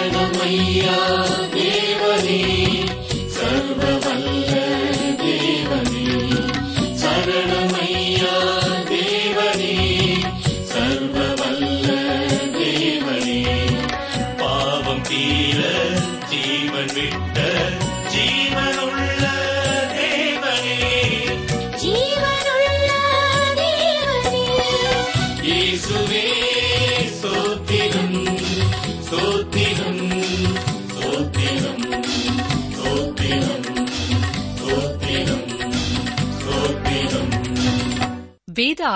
शरणमय्या 0.00 0.96
देवनी 1.54 2.69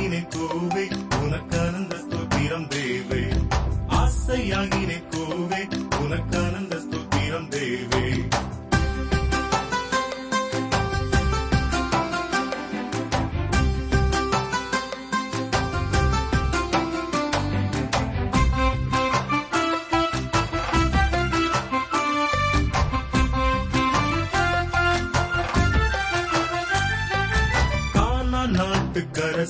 ஆசையாகினே 0.00 0.26
கோவே 0.30 0.84
உனக்கானந்த 1.10 1.94
ஸ்தோத்திரம் 1.94 2.68
தேவே. 2.68 3.48
ஆசையாகினே 3.88 5.02
கோவே 5.10 5.60
உனக்கானந்த 6.00 6.76
ஸ்தோத்திரம் 6.76 7.48
தேவே. 7.48 8.29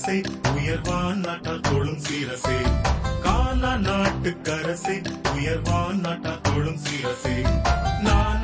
அரசை 0.00 0.20
உயர்வான் 0.42 1.14
நாட்டால் 1.14 1.60
தொழும் 1.60 1.98
சீரசே. 1.98 2.56
காலா 3.22 3.72
நாட்டுக்கரசை 3.74 5.04
உயர்வான் 5.34 6.00
நாட்டால் 6.00 6.40
தொழும் 6.40 6.78
சீரசே. 6.78 7.34
நான் 8.00 8.39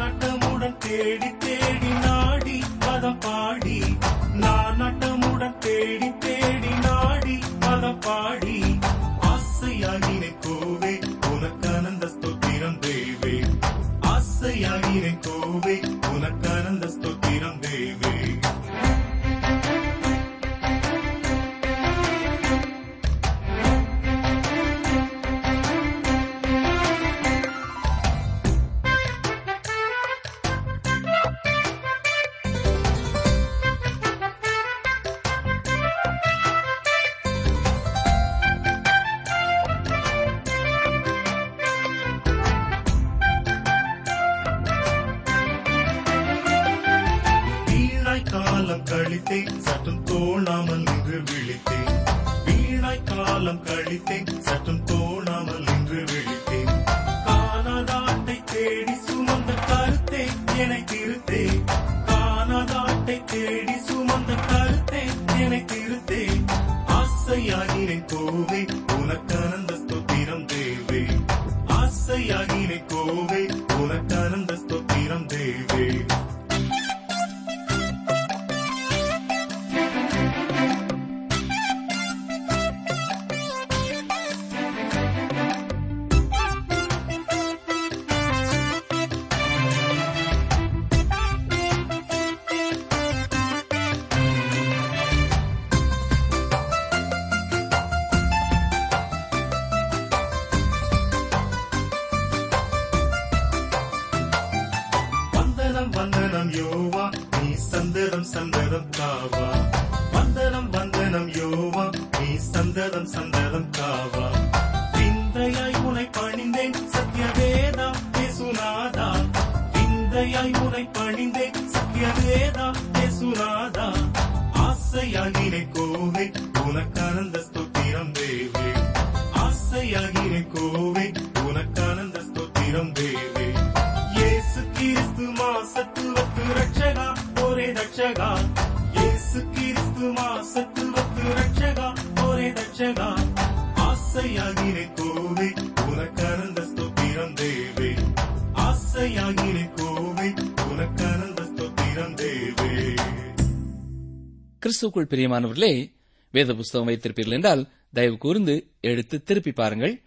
கிறிஸ்துக்குள் 154.76 155.10
பிரியமானவர்களே 155.10 155.92
வேத 156.32 156.54
புஸ்தகம் 156.54 156.88
வைத்திருப்பீர்கள் 156.88 157.30
என்றால் 157.30 157.68
தயவு 157.92 158.18
கூர்ந்து 158.18 158.70
எடுத்து 158.80 159.22
திருப்பி 159.22 159.52
பாருங்கள். 159.52 160.02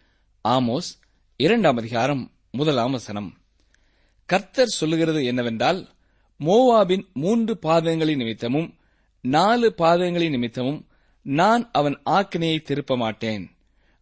ஆமோஸ் 0.48 0.90
இரண்டாம் 1.38 1.78
அதிகாரம் 1.78 2.32
முதலாம் 2.52 2.92
வசனம். 2.92 3.38
கர்த்தர் 4.26 4.68
சொல்லுகிறது 4.68 5.26
என்னவென்றால் 5.26 5.90
மோவாபின் 6.40 7.04
மூன்று 7.14 7.60
பாதங்களின் 7.62 8.16
நிமித்தமும் 8.16 8.78
நாலு 9.22 9.74
பாதங்களின் 9.78 10.30
நிமித்தமும் 10.30 10.88
நான் 11.22 11.70
அவன் 11.72 12.02
ஆக்கினையை 12.06 12.62
திருப்ப 12.62 12.98
மாட்டேன் 12.98 13.52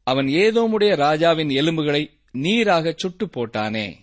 அவன் 0.04 0.26
ஏதோமுடைய 0.26 0.96
ராஜாவின் 0.96 1.50
எலும்புகளை 1.50 2.20
நீராக 2.32 2.94
சுட்டு 2.98 3.26
போட்டானே 3.26 3.96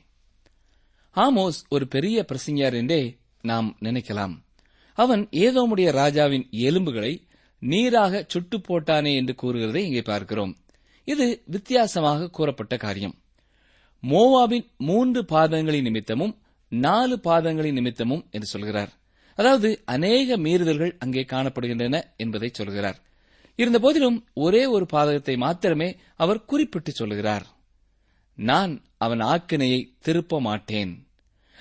ஆமோஸ் 1.14 1.60
ஒரு 1.68 1.88
பெரிய 1.88 2.24
பிரசங்கியார் 2.32 2.74
என்றே 2.74 3.18
நாம் 3.42 3.76
நினைக்கலாம். 3.80 4.43
அவன் 4.94 5.28
ஏதோமுடைய 5.28 5.90
ராஜாவின் 5.90 6.48
எலும்புகளை 6.50 7.26
நீராக 7.58 8.24
சுட்டு 8.28 8.58
போட்டானே 8.58 9.14
என்று 9.14 9.34
கூறுகிறதை 9.42 9.76
இங்கே 9.76 10.02
பார்க்கிறோம். 10.02 10.56
இது 11.04 11.42
வித்தியாசமாக 11.46 12.30
கூறப்பட்ட 12.30 12.76
காரியம். 12.76 13.14
மோவாபின் 14.02 14.66
மூன்று 14.76 15.24
பாதங்களின் 15.24 15.82
நிமித்தமும் 15.82 16.38
நாலு 16.68 17.20
பாதங்களின் 17.24 17.72
நிமித்தமும் 17.72 18.26
என்று 18.30 18.46
சொல்கிறார். 18.46 18.92
அதாவது 19.34 19.82
அநேக 19.84 20.36
மீறுதல்கள் 20.36 20.96
அங்கே 20.98 21.22
காணப்படுகின்றன 21.22 22.00
என்பதை 22.16 22.50
சொல்கிறார். 22.52 22.98
இருந்தபோதிலும் 23.56 24.24
ஒரே 24.34 24.66
ஒரு 24.66 24.86
பாதகத்தை 24.92 25.36
மாத்திரமே 25.36 25.96
அவர் 26.16 26.44
குறிப்பிட்டு 26.44 26.92
சொல்கிறார். 26.92 27.46
நான் 28.34 28.82
அவன் 28.96 29.18
ஆக்கினையை 29.18 29.96
திருப்ப 29.98 30.40
மாட்டேன். 30.40 31.03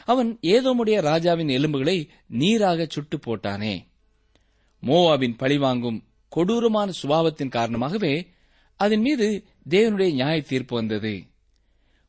அவன் 0.06 0.40
ஏதோமுடைய 0.42 1.02
ராஜாவின் 1.02 1.48
எலும்புகளை 1.48 2.10
நீராக 2.28 2.88
சுட்டு 2.90 3.18
போட்டானே. 3.18 3.86
மோவாபின் 4.84 5.38
பழிவாங்கும் 5.38 6.04
கொடூரமான 6.30 6.92
சுபாவத்தின் 7.02 7.50
காரணமாகவே 7.50 8.28
அதன் 8.76 9.02
மீது 9.02 9.46
தேவனுடைய 9.70 10.12
நியாய 10.12 10.42
தீர்ப்பு 10.42 10.76
வந்தது. 10.76 11.24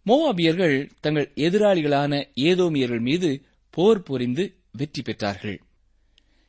மோவாபியர்கள் 0.07 0.91
தங்கள் 1.01 1.33
எதிராளிகளான 1.35 2.13
ஏதோமியர்கள் 2.35 3.01
மீது 3.01 3.45
போர் 3.71 4.03
புரிந்து 4.03 4.55
வெற்றி 4.73 5.03
பெற்றார்கள். 5.03 5.59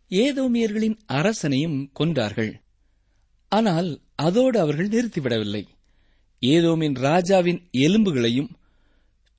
ஏதோமியர்களின் 0.09 0.97
அரசனையும் 1.07 1.91
கொன்றார்கள். 1.99 2.53
ஆனால் 3.49 4.01
அதோடு 4.15 4.59
அவர்கள் 4.59 4.89
நிறுத்திவிடவில்லை. 4.89 5.63
ஏதோமின் 6.41 6.93
ராஜாவின் 6.93 7.69
எலும்புகளையும் 7.71 8.49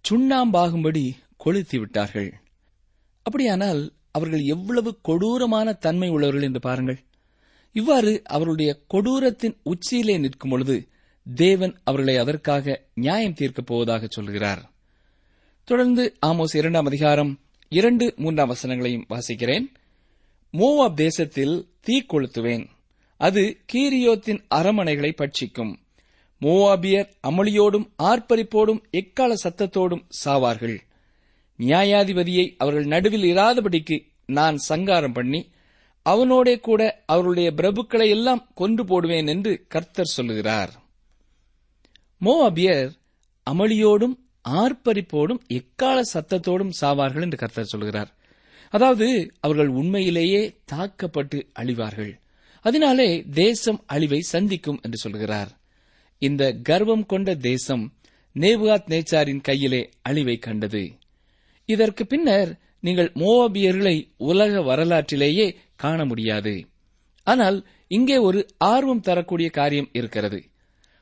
சுண்ணாம்பாகும்படி 0.05 1.05
கொளுத்தி 1.47 1.79
விட்டார்கள். 1.79 2.41
அப்படியானால் 3.23 3.93
அவர்கள் 4.11 4.41
எவ்வளவு 4.41 4.99
கொடூரமான 5.03 5.73
தன்மை 5.73 6.09
உள்ளவர்கள் 6.09 6.43
என்று 6.43 6.61
பாருங்கள். 6.61 6.99
இவ்வாறு 7.73 8.23
அவருடைய 8.25 8.81
கொடூரத்தின் 8.87 9.57
உச்சியிலே 9.63 10.19
நிற்கும் 10.19 10.51
பொழுது 10.51 10.89
தேவன் 11.35 11.79
அவர்களை 11.85 12.17
அதற்காக 12.17 12.83
நியாயம் 12.95 13.35
தீர்க்கப் 13.35 13.67
போவதாக 13.67 14.07
சொல்கிறார். 14.11 14.71
தொடர்ந்து 15.65 16.17
ஆமோஸ் 16.27 16.57
இரண்டாம் 16.57 16.85
அதிகாரம் 16.85 17.41
இரண்டு 17.69 18.15
மூன்றாம் 18.17 18.55
வசனங்களையும் 18.55 19.07
வாசிக்கிறேன். 19.09 19.67
மோவாப் 20.53 20.95
தேசத்தில் 20.95 21.69
தீ 21.81 22.05
கொளுத்துவேன். 22.09 22.67
அது 23.17 23.57
கீரியோத்தின் 23.73 24.45
அரமனைகளை 24.55 25.13
பட்சிக்கும். 25.13 25.77
மோவாபியர் 26.41 27.09
அமளியோடும் 27.29 27.91
ஆர்ப்பரிப்போடும் 28.03 28.83
எக்கால 28.91 29.35
சத்தத்தோடும் 29.45 30.05
சாவார்கள். 30.25 30.79
நியாயாதிபதியை 31.59 32.55
அவர்கள் 32.57 32.85
நடுவில் 32.85 33.37
இராதபடிக்கு 33.37 34.07
நான் 34.27 34.57
சங்காரம் 34.57 35.13
பண்ணி 35.13 35.49
அவனோடே 36.03 36.61
கூட 36.61 37.03
அவருடைய 37.07 37.53
பிரபுக்களை 37.57 38.09
எல்லாம் 38.09 38.47
கொன்று 38.55 38.85
போடுவேன் 38.85 39.27
என்று 39.27 39.65
கர்த்தர் 39.69 40.15
சொல்லுகிறார். 40.17 40.73
மோவாபியர் 42.21 42.91
அமளியோடும் 43.51 44.17
ஆர்ப்பரிப்போடும் 44.49 45.39
எக்கால 45.47 46.03
சத்தத்தோடும் 46.15 46.71
சாவார்கள் 46.81 47.21
என்று 47.21 47.37
கர்த்தர் 47.37 47.65
சொல்கிறார் 47.65 48.15
அதாவது 48.71 49.33
அவர்கள் 49.41 49.69
உண்மையிலேயே 49.69 50.57
தாக்கப்பட்டு 50.65 51.47
அழிவார்கள். 51.53 52.21
அதனாலே 52.61 53.25
தேசம் 53.31 53.83
அழிவை 53.87 54.21
சந்திக்கும் 54.21 54.81
என்று 54.83 54.97
சொல்கிறார் 54.97 55.51
இந்த 56.19 56.53
கர்வம் 56.53 57.07
கொண்ட 57.07 57.35
தேசம் 57.35 57.95
நேபுகாத் 58.35 58.89
நேச்சாரின் 58.89 59.41
கையிலே 59.41 59.89
அழிவை 60.03 60.37
கண்டது. 60.39 60.93
இதற்கு 61.67 62.07
பின்னர் 62.07 62.59
நீங்கள் 62.81 63.13
மோவாபியர்களை 63.15 63.97
உலக 64.17 64.63
வரலாற்றிலேயே 64.63 65.57
காண 65.77 66.05
முடியாது. 66.05 66.67
ஆனால் 67.25 67.67
இங்கே 67.89 68.17
ஒரு 68.17 68.47
ஆர்வம் 68.59 69.01
தரக்கூடிய 69.01 69.51
காரியம் 69.51 69.89
இருக்கிறது. 69.93 70.45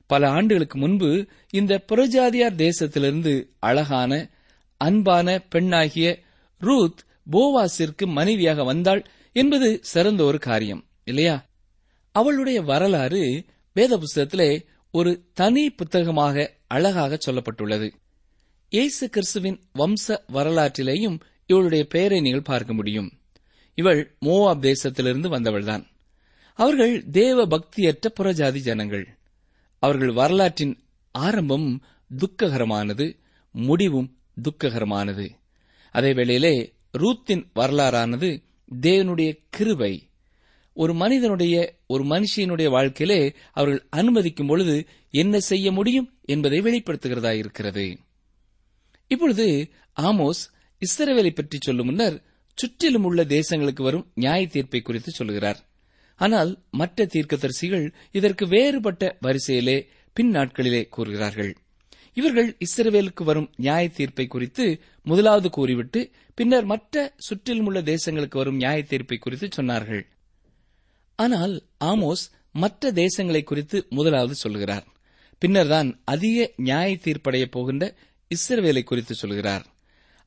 பல 0.06 0.28
ஆண்டுகளுக்கு 0.28 0.78
முன்பு 0.78 1.26
இந்த 1.50 1.84
புறஜாதியார் 1.92 2.56
தேசத்திலிருந்து 2.56 3.48
அழகான 3.58 4.30
அன்பான 4.76 5.38
பெண்ணாகிய 5.48 6.20
ரூத் 6.60 7.02
போவாசிற்கு 7.32 8.06
மனைவியாக 8.06 8.64
வந்தாள் 8.64 9.02
என்பது 9.32 9.78
சிறந்த 9.82 10.24
ஒரு 10.24 10.38
காரியம் 10.38 10.84
இல்லையா? 11.04 11.46
அவளுடைய 12.12 12.62
வரலாறு 12.62 13.44
வேத 13.72 13.98
புஸ்தகத்திலே 13.98 14.64
ஒரு 14.90 15.24
தனி 15.32 15.70
புத்தகமாக 15.70 16.56
அழகாக 16.66 17.18
சொல்லப்பட்டுள்ளது. 17.26 17.88
இயேசு 18.74 19.10
கிறிஸ்துவின் 19.10 19.60
வம்ச 19.78 20.18
வரலாற்றிலேயும் 20.32 21.20
இவளுடைய 21.46 21.84
பெயரை 21.84 22.20
நீங்கள் 22.20 22.42
பார்க்க 22.42 22.74
முடியும். 22.74 23.12
இவள் 23.74 24.16
மோவாப் 24.20 24.60
தேசத்திலிருந்து 24.60 25.28
வந்தவள்தான். 25.28 25.84
அவர்கள் 26.54 27.04
தேவ 27.10 27.46
பக்தியற்ற 27.46 28.06
புறஜாதி 28.20 28.58
ஜனங்கள். 28.58 29.18
அவர்கள் 29.78 30.12
வரலாற்றின் 30.12 30.78
ஆரம்பம் 31.12 31.82
துக்ககரமானது 32.16 33.16
முடிவும் 33.52 34.16
துக்ககரமானது. 34.42 35.28
அதே 35.90 36.12
வேளையிலே 36.12 36.72
ரூத்தின் 36.98 37.46
வரலாறானது 37.54 38.42
தேவனுடைய 38.80 39.38
கிருபை. 39.50 40.08
ஒரு 40.72 40.94
மனிதனுடைய 40.94 41.74
ஒரு 41.86 42.04
மனுஷியனுடைய 42.04 42.68
வாழ்க்கையிலே 42.68 43.34
அவர்கள் 43.52 43.88
அனுமதிக்கும் 43.96 44.46
பொழுது 44.46 44.86
என்ன 45.10 45.38
செய்ய 45.38 45.72
முடியும் 45.72 46.12
என்பதை 46.24 46.60
வெளிப்படுத்துகிறதா 46.60 47.32
இருக்கிறது 47.32 47.98
இப்பொழுது 49.14 49.46
ஆமோஸ் 50.08 50.42
இஸ்ரவேலை 50.82 51.32
பற்றி 51.34 51.58
சொல்லும் 51.60 51.88
முன்னர் 51.90 52.16
சுற்றிலும் 52.58 53.06
உள்ள 53.08 53.20
தேசங்களுக்கு 53.36 53.82
வரும் 53.82 54.06
நியாய 54.14 54.42
தீர்ப்பை 54.46 54.80
குறித்து 54.82 55.10
சொல்கிறார் 55.10 55.60
ஆனால் 56.20 56.50
மற்ற 56.70 57.06
தீர்க்கதரிசிகள் 57.12 57.84
இதற்கு 58.18 58.44
வேறுபட்ட 58.46 59.04
வரிசையிலே 59.20 59.76
பின் 60.16 60.30
நாட்களிலே 60.36 60.82
கூறுகிறார்கள். 60.88 61.52
இவர்கள் 62.14 62.48
இஸ்ரவேலுக்கு 62.66 63.22
வரும் 63.24 63.48
நியாய 63.56 63.84
தீர்ப்பை 63.88 64.26
குறித்து 64.26 64.64
முதலாவது 65.06 65.48
கூறிவிட்டு 65.50 66.00
பின்னர் 66.38 66.66
மற்ற 66.72 67.04
சுற்றிலும் 67.26 67.66
உள்ள 67.66 67.80
தேசங்களுக்கு 67.92 68.36
வரும் 68.36 68.56
நியாய 68.56 68.82
தீர்ப்பை 68.82 69.18
குறித்து 69.18 69.48
சொன்னார்கள். 69.56 70.02
ஆனால் 71.18 71.54
ஆமோஸ் 71.84 72.24
மற்ற 72.54 72.92
தேசங்களை 73.02 73.42
குறித்து 73.44 73.78
முதலாவது 73.88 74.34
சொல்கிறார் 74.34 74.86
பின்னர்தான் 75.42 75.88
அதிக 76.04 76.38
நியாய 76.56 76.90
தீர்ப்படைய 77.04 77.44
போகின்ற 77.50 77.84
இஸ்ரவேலை 78.30 78.82
குறித்து 78.82 79.14
சொல்கிறார். 79.14 79.64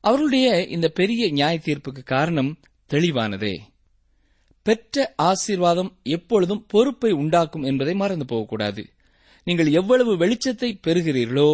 அவர்களுடைய 0.00 0.66
இந்த 0.66 0.88
பெரிய 0.88 1.30
நியாய 1.30 1.58
தீர்ப்புக்கு 1.58 2.02
காரணம் 2.04 2.58
தெளிவானதே. 2.90 3.58
பெற்ற 4.62 5.14
ஆசீர்வாதம் 5.16 5.90
எப்பொழுதும் 6.02 6.64
பொறுப்பை 6.66 7.10
உண்டாக்கும் 7.12 7.62
என்பதை 7.62 7.94
மறந்து 7.94 8.24
போகக்கூடாது. 8.24 8.82
நீங்கள் 9.44 9.70
எவ்வளவு 9.70 10.12
வெளிச்சத்தை 10.16 10.70
பெறுகிறீர்களோ 10.86 11.50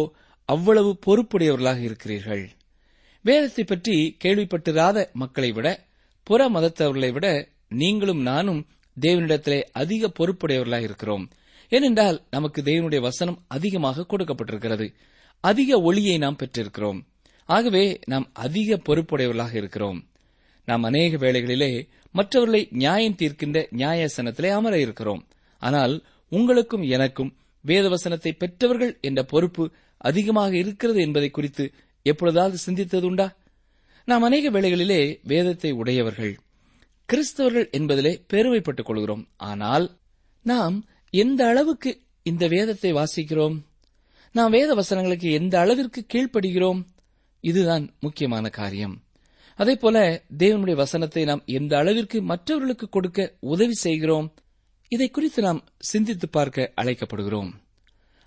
அவ்வளவு 0.49 0.99
பொறுப்புடையவர்களாக 1.05 1.79
இருக்கிறீர்கள். 1.79 2.49
வேதத்தை 3.21 3.63
பற்றி 3.63 4.17
கேள்விப்பட்டிராத 4.23 5.11
மக்களை 5.13 5.51
விட 5.51 5.67
புற 6.23 6.49
மதத்தவர்களை 6.49 7.11
விட 7.11 7.27
நீங்களும் 7.69 8.21
நானும் 8.21 8.67
தேவனிடத்திலே 9.01 9.61
அதிக 9.71 10.11
பொறுப்புடையவர்களாக 10.19 10.81
இருக்கிறோம். 10.81 11.29
ஏனென்றால் 11.69 12.17
நமக்கு 12.29 12.61
தேவனுடைய 12.61 12.99
வசனம் 12.99 13.43
அதிகமாக 13.47 14.05
கொடுக்கப்பட்டிருக்கிறது. 14.09 14.87
அதிக 15.45 15.79
ஒளியை 15.81 16.15
நாம் 16.17 16.37
பெற்றிருக்கிறோம். 16.39 16.99
ஆகவே 17.49 17.83
நாம் 18.05 18.27
அதிக 18.33 18.77
பொறுப்புடையவர்களாக 18.87 19.53
இருக்கிறோம். 19.55 19.99
நாம் 20.65 20.83
அநேக 20.83 21.17
வேளைகளிலே 21.17 21.71
மற்றவர்களை 22.11 22.61
நியாயம் 22.71 23.15
தீர்க்கின்ற 23.15 23.59
நியாயசனத்திலே 23.75 24.49
அமர 24.49 24.73
இருக்கிறோம். 24.79 25.21
ஆனால் 25.61 25.93
உங்களுக்கும் 26.31 26.85
எனக்கும் 26.95 27.31
வேதவசனத்தை 27.65 28.31
பெற்றவர்கள் 28.37 28.93
என்ற 29.01 29.23
பொறுப்பு 29.23 29.63
அதிகமாக 29.97 30.51
இருக்கிறது 30.57 30.99
என்பதை 31.01 31.29
குறித்து 31.29 31.65
எப்பொழுதாவது 32.05 32.57
சிந்தித்ததுண்டா 32.65 33.27
நாம் 34.07 34.21
அநேக 34.21 34.49
வேளைகளிலே 34.51 35.01
வேதத்தை 35.23 35.71
உடையவர்கள். 35.71 36.33
கிறிஸ்தவர்கள் 37.09 37.69
என்பதிலே 37.77 38.11
பெருமைப்பட்டுக் 38.33 38.87
கொள்கிறோம். 38.89 39.23
ஆனால் 39.51 39.85
நாம் 40.45 40.75
எந்த 41.09 41.41
அளவுக்கு 41.47 41.91
இந்த 42.23 42.47
வேதத்தை 42.47 42.91
வாசிக்கிறோம்? 42.93 43.57
நாம் 44.35 44.51
வேத 44.51 44.75
வசனங்களுக்கு 44.75 45.31
எந்த 45.31 45.59
அளவிற்கு 45.59 46.05
கீழ்ப்படுகிறோம்? 46.13 46.85
இதுதான் 47.41 47.93
முக்கியமான 47.99 48.49
காரியம். 48.49 49.03
அதே 49.55 49.75
போல 49.75 50.23
தேவனுடைய 50.37 50.75
வசனத்தை 50.75 51.23
நாம் 51.23 51.43
எந்த 51.45 51.77
அளவிற்கு 51.77 52.21
மற்றவர்களுக்கு 52.21 52.89
கொடுக்க 52.89 53.35
உதவி 53.39 53.73
செய்கிறோம்? 53.73 54.33
இதை 54.87 55.09
குறித்து 55.09 55.41
நாம் 55.41 55.63
சிந்தித்து 55.77 56.29
பார்க்க 56.29 56.73
அழைக்கப்படுகிறோம். 56.81 57.51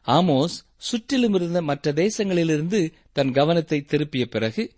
ஆமோஸ் 0.07 0.57
சுற்றிலும் 0.77 1.35
இருந்த 1.35 1.63
மற்ற 1.63 1.93
தேசங்களிலிருந்து 1.93 2.93
தன் 3.13 3.33
கவனத்தை 3.33 3.81
திருப்பிய 3.81 4.27
பிறகு 4.27 4.73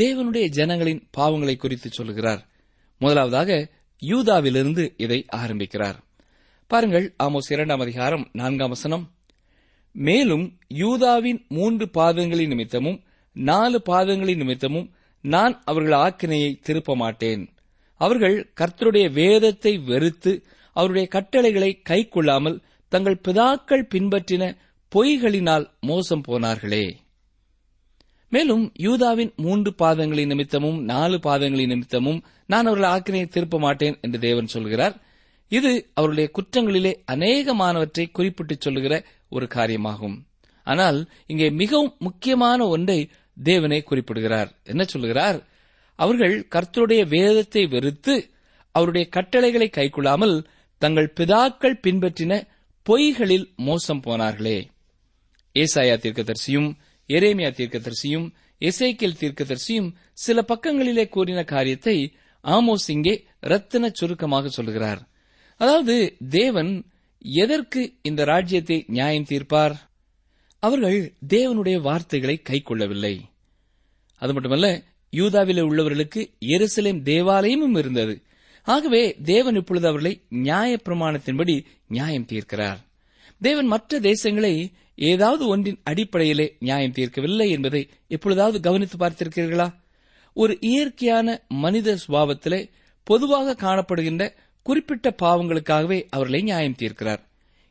தேவனுடைய 0.00 0.48
ஜனங்களின் 0.48 1.08
பாவங்களை 1.16 1.56
குறித்து 1.56 1.90
சொல்கிறார். 1.90 2.48
முதலாவதாக 2.98 3.70
யூதாவிலிருந்து 4.00 4.94
இதை 4.96 5.24
ஆரம்பிக்கிறார். 5.28 6.00
பாருங்கள் 6.66 7.14
ஆமோஸ் 7.22 7.50
இரண்டாம் 7.50 7.80
அதிகாரம் 7.80 8.28
நான்காம் 8.32 8.68
வசனம். 8.68 9.17
மேலும் 9.98 10.44
யூதாவின் 10.68 11.44
மூன்று 11.48 11.86
பாதங்களின் 11.94 12.46
நிமித்தமும் 12.46 12.98
நாலு 13.32 13.82
பாதங்களின் 13.86 14.36
நிமித்தமும் 14.36 14.90
நான் 15.24 15.62
அவர்கள் 15.64 15.98
ஆக்கினையை 15.98 16.58
திருப்ப 16.60 16.96
மாட்டேன் 16.96 17.42
அவர்கள் 18.00 18.52
கர்த்தருடைய 18.60 19.12
வேதத்தை 19.12 19.78
வெறுத்து 19.78 20.32
அவருடைய 20.72 21.06
கட்டளைகளை 21.08 21.80
கை 21.82 22.08
கொள்ளாமல் 22.08 22.60
தங்கள் 22.88 23.20
பிதாக்கள் 23.28 23.88
பின்பற்றின 23.94 24.56
பொய்களினால் 24.92 25.66
மோசம் 25.80 26.22
போனார்களே. 26.28 26.84
மேலும் 28.28 28.72
யூதாவின் 28.78 29.32
மூன்று 29.36 29.74
பாதங்களின் 29.78 30.26
நிமித்தமும் 30.26 30.82
நாலு 30.84 31.16
பாதங்களின் 31.22 31.72
நிமித்தமும் 31.74 32.22
நான் 32.46 32.66
அவர்கள் 32.66 32.90
ஆக்கினையை 32.90 33.28
திருப்ப 33.28 33.58
மாட்டேன் 33.58 33.98
என்று 34.00 34.18
தேவன் 34.18 34.46
சொல்கிறார். 34.46 34.96
இது 35.48 35.90
அவருடைய 35.94 36.30
குற்றங்களிலே 36.38 36.92
அநேகமானவற்றை 37.06 38.04
குறிப்பிட்டு 38.12 38.56
சொல்லுகிற 38.58 38.94
ஒரு 39.28 39.46
காரியமாகும். 39.54 40.16
ஆனால் 40.62 40.98
இங்கே 41.26 41.50
மிகவும் 41.50 41.94
முக்கியமான 41.98 42.66
ஒன்றை 42.66 43.10
தேவனே 43.44 43.82
குறிப்பிடுகிறார். 43.82 44.50
என்ன 44.64 44.84
சொல்லுகிறார்? 44.84 45.38
அவர்கள் 45.98 46.48
கர்த்தருடைய 46.54 47.02
வேதத்தை 47.08 47.66
வெறுத்து 47.66 48.14
அவருடைய 48.72 49.08
கட்டளைகளை 49.08 49.70
கைக்கொள்ளாமல் 49.72 50.46
தங்கள் 50.78 51.12
பிதாக்கள் 51.16 51.80
பின்பற்றின 51.82 52.32
பொய்களில் 52.82 53.46
மோசம் 53.56 54.02
போனார்களே. 54.02 54.58
ஏசாயா 55.54 55.96
தீர்க்கதரிசியும் 56.04 56.68
எரேமியா 57.08 57.50
தீர்க்கதரிசியும் 57.58 58.26
எசேக்கியல் 58.60 59.18
தீர்க்கதரிசியும் 59.20 59.90
சில 60.12 60.42
பக்கங்களிலே 60.42 61.08
கூறின 61.08 61.44
காரியத்தை 61.44 61.96
ஆமோஸ் 62.44 62.86
இங்கே 62.86 63.14
ரத்தின 63.40 63.90
சுருக்கமாக 63.90 64.48
சொல்லுகிறார். 64.48 65.00
அதாவது 65.58 66.16
தேவன் 66.28 66.84
எதற்கு 67.18 67.92
இந்த 68.02 68.24
ராஜ்யத்தை 68.24 68.84
நியாயம் 68.86 69.28
தீர்ப்பார்? 69.28 69.74
அவர்கள் 70.58 71.12
தேவனுடைய 71.28 71.80
வார்த்தைகளை 71.80 72.42
கைக்கொள்ளவில்லை. 72.48 73.20
அது 74.22 74.32
மட்டுமல்ல 74.32 74.82
யூதாவிலே 75.12 75.62
உள்ளவர்களுக்கு 75.62 76.20
எருசலேம் 76.40 77.00
தேவாலயமும் 77.02 77.78
இருந்தது. 77.78 78.22
ஆகவே 78.66 79.16
தேவன் 79.24 79.54
இப்பொழுது 79.54 79.86
அவர்களை 79.86 80.20
நியாய 80.28 80.78
பிரமாணத்தின்படி 80.84 81.64
நியாயம் 81.88 82.26
தீர்க்கிறார். 82.26 82.76
தேவன் 83.40 83.66
மற்ற 83.66 84.00
தேசங்களை 84.00 84.72
ஏதாவது 84.96 85.46
ஒன்றின் 85.46 85.80
அடிப்படையிலே 85.82 86.56
நியாயம் 86.58 86.92
தீர்க்கவில்லை 86.92 87.48
என்பதை 87.48 87.88
எப்பொழுதாவது 88.08 88.60
கவனித்து 88.60 88.96
பார்த்திருக்கிறீர்களா? 88.96 89.68
ஒரு 90.32 90.58
இயற்கையான 90.60 91.42
மனித 91.48 91.98
சுபாவத்திலே 92.08 92.70
பொதுவாக 93.04 93.56
காணப்படுகின்ற 93.66 94.24
குறிப்பிட்ட 94.68 95.14
பாவங்களுக்காகவே 95.22 96.06
அவர்களை 96.10 96.42
நியாயம் 96.42 96.74
தீர்க்கிறார். 96.78 97.18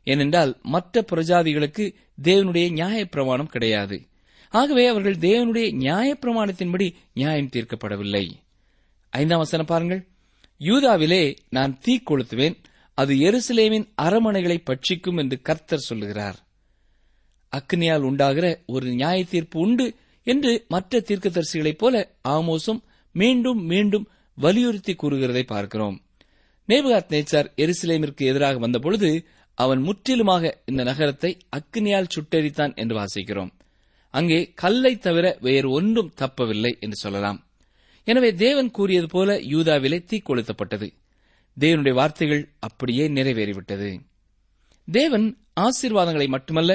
ஏனென்றால் 0.04 0.58
மற்ற 0.62 1.04
பிரஜாதிகளுக்கு 1.12 1.94
தேவனுடைய 2.22 2.70
நியாய 2.70 3.06
பிரமாணம் 3.06 3.46
கிடையாது. 3.46 4.06
ஆகவே 4.50 4.86
அவர்கள் 4.86 5.14
தேவனுடைய 5.14 5.74
நியாய 5.74 6.18
பிரமாணத்தின்படி 6.20 6.94
நியாயம் 7.14 7.48
தீர்க்கப்படவில்லை. 7.52 8.30
ஐந்தாம் 9.10 9.38
வசனம் 9.38 9.66
பாருங்கள். 9.66 10.06
யூதாவிலே 10.58 11.36
நான் 11.48 11.78
தீ 11.80 12.00
கொளுத்துவேன். 12.10 12.56
அது 12.94 13.14
எருசலேமின் 13.14 13.88
அரமனைகளை 14.02 14.62
பட்சிக்கும் 14.64 15.18
என்று 15.18 15.42
கர்த்தர் 15.42 15.78
சொல்லுகிறார். 15.78 16.36
அக்னியால் 17.56 18.02
உண்டாகிற 18.02 18.60
ஒரு 18.66 18.86
நியாய 18.86 19.24
தீர்ப்பு 19.24 19.60
உண்டு 19.60 19.94
என்று 20.22 20.64
மற்ற 20.68 21.00
தீர்க்கதரிசிகளைப் 21.00 21.78
போல 21.78 22.14
ஆமோசும் 22.28 22.80
மீண்டும் 23.12 23.64
மீண்டும் 23.64 24.08
வலியுறுத்தி 24.34 24.96
கூறுகிறதை 25.02 25.42
பார்க்கிறோம். 25.42 26.02
நேபுகாத் 26.68 27.12
நேச்சார் 27.14 27.48
எருசலேமிற்கு 27.56 28.22
எதிராக 28.30 28.58
வந்தபொழுது 28.58 29.10
அவன் 29.58 29.80
முற்றிலுமாக 29.82 30.62
இந்த 30.64 30.82
நகரத்தை 30.82 31.30
அக்னியால் 31.56 32.12
சுட்டெரித்தான் 32.14 32.74
என்று 32.74 32.94
வாசிக்கிறோம். 33.00 33.50
அங்கே 34.14 34.52
கல்லை 34.54 34.98
தவிர 34.98 35.38
வேறு 35.40 35.70
ஒன்றும் 35.70 36.12
தப்பவில்லை 36.16 36.72
என்று 36.78 36.96
சொல்லலாம். 36.96 37.38
எனவே 38.04 38.34
தேவன் 38.34 38.70
கூறியது 38.70 39.06
போல 39.06 39.36
யூதாவிலே 39.36 40.04
தீ 40.04 40.22
கொளுத்தப்பட்டது. 40.24 40.88
தேவனுடைய 41.56 41.92
வார்த்தைகள் 41.92 42.44
அப்படியே 42.58 43.08
நிறைவேறிவிட்டது. 43.08 43.90
தேவன் 44.88 45.26
ஆசீர்வாதங்களை 45.60 46.28
மட்டுமல்ல 46.28 46.72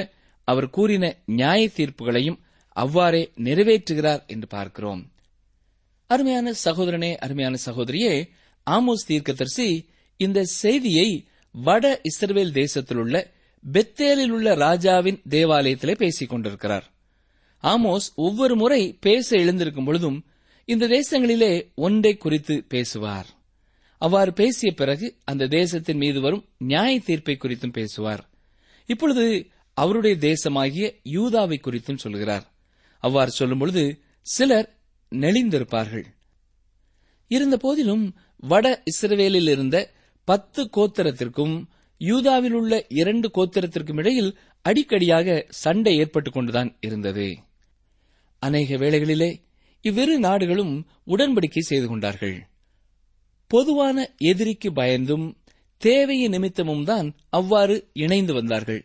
அவர் 0.48 0.70
கூறின 0.70 1.04
நியாய 1.24 1.70
தீர்ப்புகளையும் 1.76 2.38
அவ்வாறே 2.68 3.22
நிறைவேற்றுகிறார் 3.36 4.22
என்று 4.26 4.46
பார்க்கிறோம். 4.46 5.02
அருமையான 6.10 6.52
சகோதரனே 6.64 7.16
அருமையான 7.16 7.56
சகோதரியே 7.66 8.14
ஆமோஸ் 8.70 9.06
தீர்க்கதரிசி 9.06 9.88
இந்த 10.16 10.44
செய்தியை 10.44 11.26
வட 11.50 12.00
இஸ்ரவேல் 12.02 12.50
தேசத்தில் 12.50 12.96
உள்ள 12.96 13.32
பெத்தேலில் 13.72 14.28
உள்ள 14.28 14.54
ராஜாவின் 14.54 15.22
தேவாலயத்திலே 15.28 15.94
பேசிக் 15.94 16.28
கொண்டிருக்கிறார். 16.28 16.92
ஆமோஸ் 17.62 18.14
ஒவ்வொரு 18.14 18.56
முறை 18.56 18.96
பேச 19.00 19.36
எழுந்திருக்கும் 19.36 19.84
பொழுதும் 19.84 20.24
இந்த 20.64 20.88
தேசங்களிலே 20.88 21.74
ஒன்றை 21.74 22.16
குறித்து 22.16 22.64
பேசுவார். 22.68 23.26
அவ்வாறு 23.98 24.32
பேசிய 24.32 24.72
பிறகு 24.72 25.16
அந்த 25.24 25.46
தேசத்தின் 25.46 25.96
மீது 25.96 26.20
வரும் 26.20 26.48
நியாய 26.58 27.00
தீர்ப்பை 27.00 27.38
குறித்தும் 27.40 27.72
பேசுவார். 27.72 28.28
இப்பொழுது 28.86 29.48
அவருடைய 29.72 30.16
தேசமாகிய 30.16 30.94
யூதாவை 31.04 31.58
குறித்தும் 31.60 31.98
சொல்கிறார். 31.98 32.52
அவ்வாறு 32.98 33.32
சொல்லும்பொழுது 33.38 33.98
சிலர் 34.20 34.78
நெளிந்திருப்பார்கள். 35.10 36.04
இருந்த 37.28 37.56
போதிலும் 37.56 38.16
வட 38.38 38.82
இஸ்ரவேலில் 38.90 39.50
இருந்த 39.50 39.92
பத்து 40.24 40.70
கோத்திரத்திற்கும் 40.76 41.64
யூதாவில் 41.98 42.52
உள்ள 42.52 42.86
இரண்டு 42.88 43.30
கோத்திரத்திற்கும் 43.34 43.96
இடையில் 43.96 44.38
அடிக்கடியாக 44.68 45.44
சண்டை 45.48 46.00
ஏற்பட்டுக் 46.00 46.32
கொண்டுதான் 46.32 46.76
இருந்தது. 46.80 47.38
அநேக 48.38 48.76
வேளைகளிலே 48.76 49.42
இவ்விரு 49.80 50.18
நாடுகளும் 50.18 50.86
உடன்படிக்கை 51.06 51.58
செய்து 51.58 51.88
கொண்டார்கள். 51.88 52.46
பொதுவான 53.46 54.14
எதிரிக்கு 54.18 54.72
பயந்தும் 54.72 55.36
தேவையின் 55.76 56.30
நிமித்தமும் 56.30 56.84
தான் 56.84 57.14
அவ்வாறு 57.28 57.88
இணைந்து 57.92 58.34
வந்தார்கள். 58.34 58.84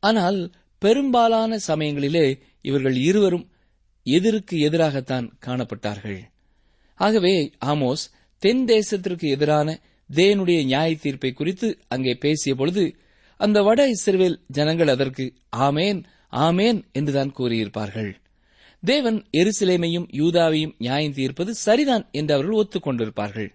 ஆனால் 0.00 0.52
பெரும்பாலான 0.78 1.58
சமயங்களிலே 1.66 2.40
இவர்கள் 2.62 2.96
இருவரும் 2.96 3.50
எதிருக்கு 4.04 4.52
எதிராகத்தான் 4.52 5.30
காணப்பட்டார்கள். 5.46 6.20
ஆகவே 7.00 7.34
ஆமோஸ் 7.72 8.04
தென் 8.42 8.64
தேசத்திற்கு 8.68 9.26
எதிரான 9.36 9.68
தேவனுடைய 10.10 10.60
நியாய 10.64 10.90
தீர்ப்பை 11.02 11.30
குறித்து 11.32 11.68
அங்கே 11.94 12.14
பேசிய 12.24 12.54
பொழுது 12.54 12.84
அந்த 13.40 13.58
வட 13.62 13.80
இஸ்ரேல் 13.88 14.36
ஜனங்கள் 14.56 14.92
அதற்கு 14.94 15.24
ஆமேன் 15.66 16.00
ஆமேன் 16.46 16.80
என்றுதான் 16.98 17.32
கூறியிருப்பார்கள். 17.38 18.10
தேவன் 18.82 19.18
எருசலேமையும் 19.40 20.06
யூதாவையும் 20.18 20.74
நியாயம் 20.78 21.16
தீர்ப்பது 21.18 21.52
சரிதான் 21.66 22.04
என்று 22.18 22.34
அவர்கள் 22.36 22.60
ஒத்துக்கொண்டிருப்பார்கள் 22.60 23.48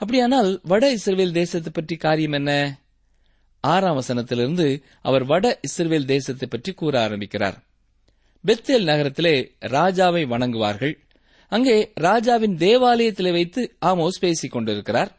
அப்படியானால் 0.00 0.50
வட 0.72 0.84
இஸ்ரேல் 0.96 1.36
தேசத்தை 1.38 1.70
பற்றி 1.72 1.96
காரியம் 1.96 2.36
என்ன? 2.38 2.52
ஆறாம் 3.64 3.98
வசனத்திலிருந்து 4.00 4.66
அவர் 5.08 5.24
வட 5.24 5.46
இஸ்ரேல் 5.68 6.08
தேசத்தை 6.12 6.46
பற்றி 6.48 6.72
கூற 6.72 6.94
ஆரம்பிக்கிறார். 7.06 7.56
பெத்தேல் 8.44 8.88
நகரத்திலே 8.90 9.36
ராஜாவை 9.76 10.22
வணங்குவார்கள். 10.34 10.94
அங்கே 11.48 11.92
ராஜாவின் 11.94 12.56
தேவாலயத்திலே 12.56 13.30
வைத்து 13.32 13.62
ஆமோஸ் 13.84 14.20
பேசிக் 14.20 14.50
கொண்டிருக்கிறார். 14.50 15.10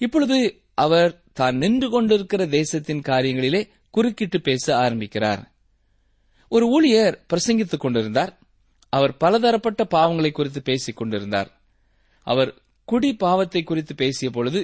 இப்பொழுது 0.00 0.38
அவர் 0.74 1.12
தான் 1.32 1.56
நின்று 1.56 1.90
கொண்டிருக்கிற 1.90 2.46
தேசத்தின் 2.46 3.02
காரியங்களிலே 3.06 3.62
குறுக்கிட்டு 3.90 4.38
பேச 4.40 4.76
ஆரம்பிக்கிறார். 4.76 5.42
ஒரு 6.48 6.66
ஊழியர் 6.68 7.16
பிரசங்கித்துக் 7.32 7.84
கொண்டிருந்தார். 7.84 8.32
அவர் 8.88 9.16
பலதரப்பட்ட 9.16 9.82
பாவங்களை 9.90 10.32
குறித்து 10.32 10.62
பேசிக் 10.62 10.96
கொண்டிருந்தார். 10.96 11.50
அவர் 12.26 12.50
குடி 12.88 13.10
பாவத்தை 13.14 13.62
குறித்து 13.62 13.94
பேசிய 13.94 14.30
பொழுது 14.30 14.60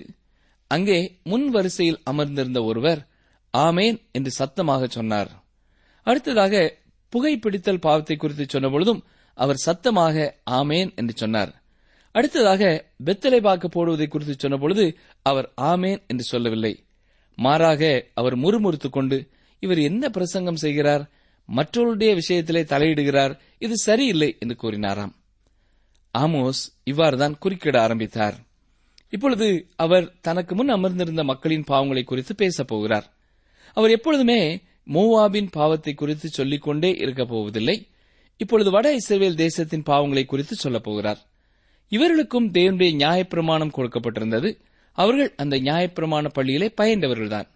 அங்கே 0.71 0.99
முன் 1.23 1.47
வரிசையில் 1.49 2.01
அமர்ந்திருந்த 2.05 2.61
ஒருவர் 2.63 3.01
ஆமேன் 3.55 3.97
என்று 4.13 4.31
சத்தமாக 4.31 4.87
சொன்னார். 4.87 5.31
அடுத்ததாக 6.07 6.55
புகைப்பிடித்தல் 7.13 7.81
பாவத்தை 7.81 8.17
குறித்து 8.17 8.45
சொன்னபொழுதும் 8.45 9.01
அவர் 9.41 9.57
சத்தமாக 9.57 10.37
ஆமேன் 10.51 10.95
என்று 10.95 11.13
சொன்னார். 11.17 11.63
அடுத்ததாக 12.13 12.85
வெத்தலை 13.05 13.41
பாக்கு 13.41 13.69
போடுவதை 13.69 14.09
குறித்து 14.09 14.49
சொன்னபொழுது 14.49 14.95
அவர் 15.23 15.53
ஆமேன் 15.61 16.07
என்று 16.07 16.23
சொல்லவில்லை. 16.23 16.85
மாறாக 17.37 18.05
அவர் 18.15 18.39
முறுமுறுத்துக் 18.39 18.93
கொண்டு 18.93 19.29
இவர் 19.59 19.79
என்ன 19.79 20.09
பிரசங்கம் 20.09 20.57
செய்கிறார்? 20.57 21.11
மற்றவருடைய 21.57 22.19
விஷயத்திலே 22.19 22.63
தலையிடுகிறார். 22.65 23.39
இது 23.59 23.77
சரியில்லை 23.77 24.37
என்று 24.39 24.57
கூறினாராம். 24.63 25.13
ஆமோஸ் 26.19 26.63
இவ்வாறுதான் 26.85 27.35
குறுக்கிட 27.47 27.79
ஆரம்பித்தார். 27.79 28.35
இப்பொழுது 29.09 29.69
அவர் 29.77 30.15
தனக்கு 30.21 30.55
முன் 30.55 30.69
அமர்ந்திருந்த 30.69 31.25
மக்களின் 31.25 31.65
பாவங்களை 31.69 32.03
குறித்து 32.03 32.35
பேசப் 32.35 32.69
போகிறார். 32.69 33.13
அவர் 33.73 33.91
எப்பொழுதுமே 33.91 34.61
மோவாபின் 34.87 35.49
பாவத்தை 35.51 35.95
குறித்து 35.95 36.29
சொல்லிக்கொண்டே 36.29 36.95
இருக்கப் 36.97 37.29
போவதில்லை. 37.29 37.90
இப்பொழுது 38.41 38.71
வட 38.71 38.95
இஸ்ரேல் 38.95 39.35
தேசத்தின் 39.35 39.83
பாவங்களை 39.83 40.25
குறித்து 40.25 40.55
சொல்லப் 40.55 40.83
போகிறார். 40.83 41.19
இவர்களுக்கும் 41.89 42.53
தேவனுடைய 42.53 42.95
நியாயப்பிரமாணம் 42.97 43.73
கொடுக்கப்பட்டிருந்தது. 43.77 44.57
அவர்கள் 44.93 45.35
அந்த 45.35 45.57
நியாயப்பிரமாண 45.57 46.29
பள்ளியிலே 46.29 46.75
பயின்றவர்கள்தான் 46.81 47.49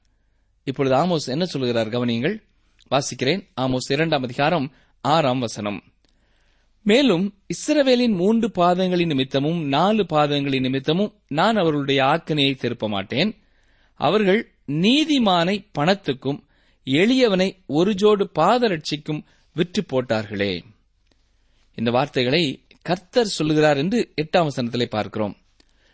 இப்பொழுது 0.64 0.94
ஆமோஸ் 0.96 1.26
என்ன 1.26 1.44
சொல்கிறார் 1.44 1.88
கவனியங்கள். 1.88 2.42
வாசிக்கிறேன். 2.90 3.48
ஆமோஸ் 3.60 3.88
இரண்டாம் 3.88 4.22
அதிகாரம் 4.22 4.72
ஆறாம் 5.00 5.38
வசனம். 5.38 5.82
மேலும் 6.82 7.34
இஸ்ரவேலின் 7.54 8.16
மூன்று 8.16 8.50
பாதங்களின் 8.54 9.06
நிமித்தமும் 9.06 9.68
நாலு 9.68 10.06
பாதங்களின் 10.12 10.60
நிமித்தமும் 10.60 11.12
நான் 11.28 11.56
அவர்களுடைய 11.56 12.02
ஆக்கனையை 12.02 12.54
திருப்ப 12.56 12.88
மாட்டேன் 12.88 13.34
அவர்கள் 13.94 14.52
நீதிமானை 14.66 15.66
பணத்துக்கும் 15.78 16.40
எளியவனை 16.84 17.56
ஒரு 17.66 17.90
ஜோடு 17.92 18.26
பாதரட்சிக்கும் 18.38 19.24
விற்று 19.54 19.84
போட்டார்களே. 19.84 20.62
இந்த 21.74 21.90
வார்த்தைகளை 21.90 22.66
கர்த்தர் 22.82 23.26
சொல்லுகிறார் 23.26 23.76
என்று 23.76 24.12
எட்டாம் 24.22 24.48
வசனத்திலே 24.48 24.84
பார்க்கிறோம். 24.84 25.36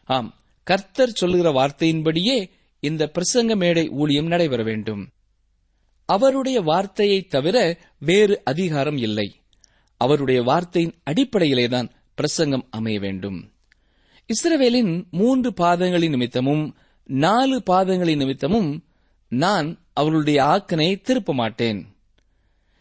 ஆம் 0.05 0.35
கர்த்தர் 0.65 1.11
சொல்லுகிற 1.11 1.51
வார்த்தையின்படியே 1.51 2.51
இந்த 2.81 3.13
பிரசங்க 3.15 3.57
மேடை 3.57 3.89
ஊழியம் 3.89 4.27
நடைபெற 4.27 4.63
வேண்டும். 4.63 5.09
அவருடைய 6.07 6.61
வார்த்தையை 6.61 7.27
தவிர 7.27 7.79
வேறு 7.99 8.41
அதிகாரம் 8.45 8.97
இல்லை. 8.97 9.41
அவருடைய 9.97 10.43
வார்த்தையின் 10.43 10.95
அடிப்படையிலேதான் 11.11 11.91
பிரசங்கம் 12.15 12.67
அமைய 12.71 12.99
வேண்டும். 12.99 13.53
இஸ்ரவேலின் 14.27 15.11
மூன்று 15.11 15.53
பாதங்களின் 15.57 16.09
நிமித்தமும் 16.09 16.77
நாலு 17.07 17.63
பாதங்களின் 17.71 18.17
நிமித்தமும் 18.17 18.85
நான் 19.29 19.79
அவர்களுடைய 19.93 20.43
ஆக்கனை 20.43 21.01
திருப்ப 21.01 21.35
மாட்டேன். 21.35 21.97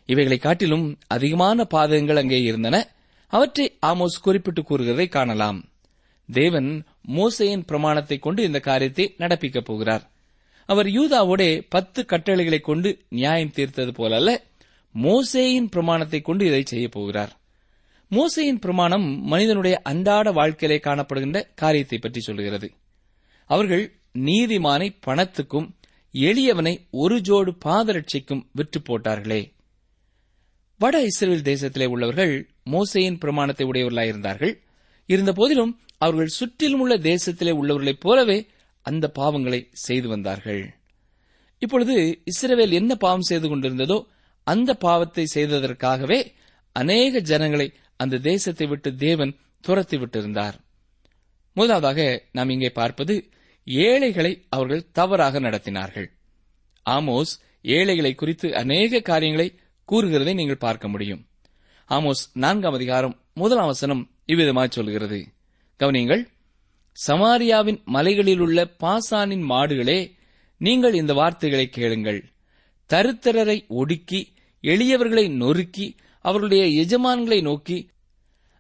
இவைகளை 0.06 0.38
காட்டிலும் 0.38 0.98
அதிகமான 1.08 1.68
பாதகங்கள் 1.72 2.18
அங்கே 2.18 2.42
இருந்தன. 2.42 2.94
அவற்றை 3.30 3.78
ஆமோஸ் 3.86 4.22
குறிப்பிட்டு 4.22 4.62
கூறுகிறதை 4.62 5.10
காணலாம். 5.10 5.70
தேவன் 6.30 6.84
மோசையின் 7.08 7.66
பிரமாணத்தை 7.66 8.18
கொண்டு 8.18 8.44
இந்த 8.44 8.60
காரியத்தை 8.60 9.16
நடப்பிக்கப் 9.18 9.66
போகிறார். 9.66 10.12
அவர் 10.66 10.86
யூதாவோடே 10.86 11.66
பத்து 11.70 12.06
கட்டளைகளை 12.06 12.60
கொண்டு 12.60 13.06
நியாயம் 13.10 13.52
தீர்த்தது 13.56 13.92
போலல்ல 13.92 14.38
மோசேயின் 14.94 15.70
பிரமாணத்தை 15.70 16.22
கொண்டு 16.22 16.46
இதை 16.46 16.64
செய்யப் 16.66 16.92
போகிறார். 16.92 17.40
மோசையின் 18.10 18.60
பிரமாணம் 18.60 19.22
மனிதனுடைய 19.24 19.82
அன்றாட 19.84 20.32
வாழ்க்கையிலே 20.32 20.82
காணப்படுகின்ற 20.84 21.48
காரியத்தை 21.56 21.98
பற்றி 21.98 22.20
சொல்கிறது. 22.20 22.72
அவர்கள் 23.46 24.00
நீதிமானை 24.14 24.96
பணத்துக்கும் 25.08 25.70
எளியவனை 26.14 26.88
ஒரு 26.92 27.18
ஜோடு 27.18 27.52
பாதரட்சிக்கும் 27.66 28.44
விற்று 28.52 28.82
போட்டார்களே. 28.82 29.52
வட 30.78 31.02
இஸ்ரேல் 31.02 31.42
தேசத்திலே 31.42 31.86
உள்ளவர்கள் 31.86 32.49
மோசையின் 32.66 33.18
பிரமாணத்தை 33.18 33.66
உடையவர்களாயிருந்தார்கள் 33.66 34.62
இருந்த 35.06 35.34
போதிலும் 35.34 35.82
அவர்கள் 35.98 36.28
சுற்றிலும் 36.28 36.80
உள்ள 36.80 36.98
தேசத்திலே 36.98 37.52
உள்ளவர்களைப் 37.52 38.00
போலவே 38.00 38.48
அந்த 38.82 39.12
பாவங்களை 39.20 39.68
செய்து 39.72 40.08
வந்தார்கள். 40.08 40.70
இப்பொழுது 41.58 42.22
இஸ்ரவேல் 42.26 42.72
என்ன 42.72 42.96
பாவம் 42.96 43.22
செய்து 43.22 43.48
கொண்டிருந்ததோ 43.48 44.06
அந்த 44.44 44.74
பாவத்தை 44.74 45.28
செய்ததற்காகவே 45.34 46.32
அநேக 46.72 47.20
ஜனங்களை 47.20 47.74
அந்த 47.98 48.18
தேசத்தை 48.18 48.68
விட்டு 48.68 48.96
தேவன் 48.96 49.38
துரத்தி 49.62 49.98
விட்டிருந்தார். 49.98 50.54
முதலாவதாக 51.54 52.28
நாம் 52.32 52.50
இங்கே 52.50 52.70
பார்ப்பது 52.70 53.30
ஏழைகளை 53.64 54.46
அவர்கள் 54.50 54.92
தவறாக 54.92 55.40
நடத்தினார்கள். 55.40 56.10
ஆமோஸ் 56.86 57.34
ஏழைகளை 57.62 58.16
குறித்து 58.16 58.56
அநேக 58.56 59.00
காரியங்களை 59.00 59.60
கூறுகிறதை 59.90 60.34
நீங்கள் 60.34 60.58
பார்க்க 60.58 60.88
முடியும். 60.88 61.29
ஆமோஸ் 61.96 62.24
நான்காம் 62.34 62.74
அதிகாரம் 62.74 63.22
முதலாம் 63.34 63.66
வசனம் 63.66 64.02
இவ்விதமாய் 64.28 64.70
சொல்கிறது. 64.70 65.28
கவனியுங்கள் 65.80 66.24
சமாரியாவின் 67.08 67.84
மலைகளில் 67.84 68.40
உள்ள 68.40 68.76
பாசானின் 68.84 69.46
மாடுகளே 69.52 70.12
நீங்கள் 70.58 70.94
இந்த 70.94 71.14
வார்த்தைகளை 71.14 71.70
கேளுங்கள். 71.70 72.20
தருத்தரரை 72.90 73.68
ஒடுக்கி 73.68 74.34
எளியவர்களை 74.62 75.36
நொறுக்கி 75.36 75.96
அவர்களுடைய 76.26 76.64
எஜமான்களை 76.84 77.42
நோக்கி 77.42 77.90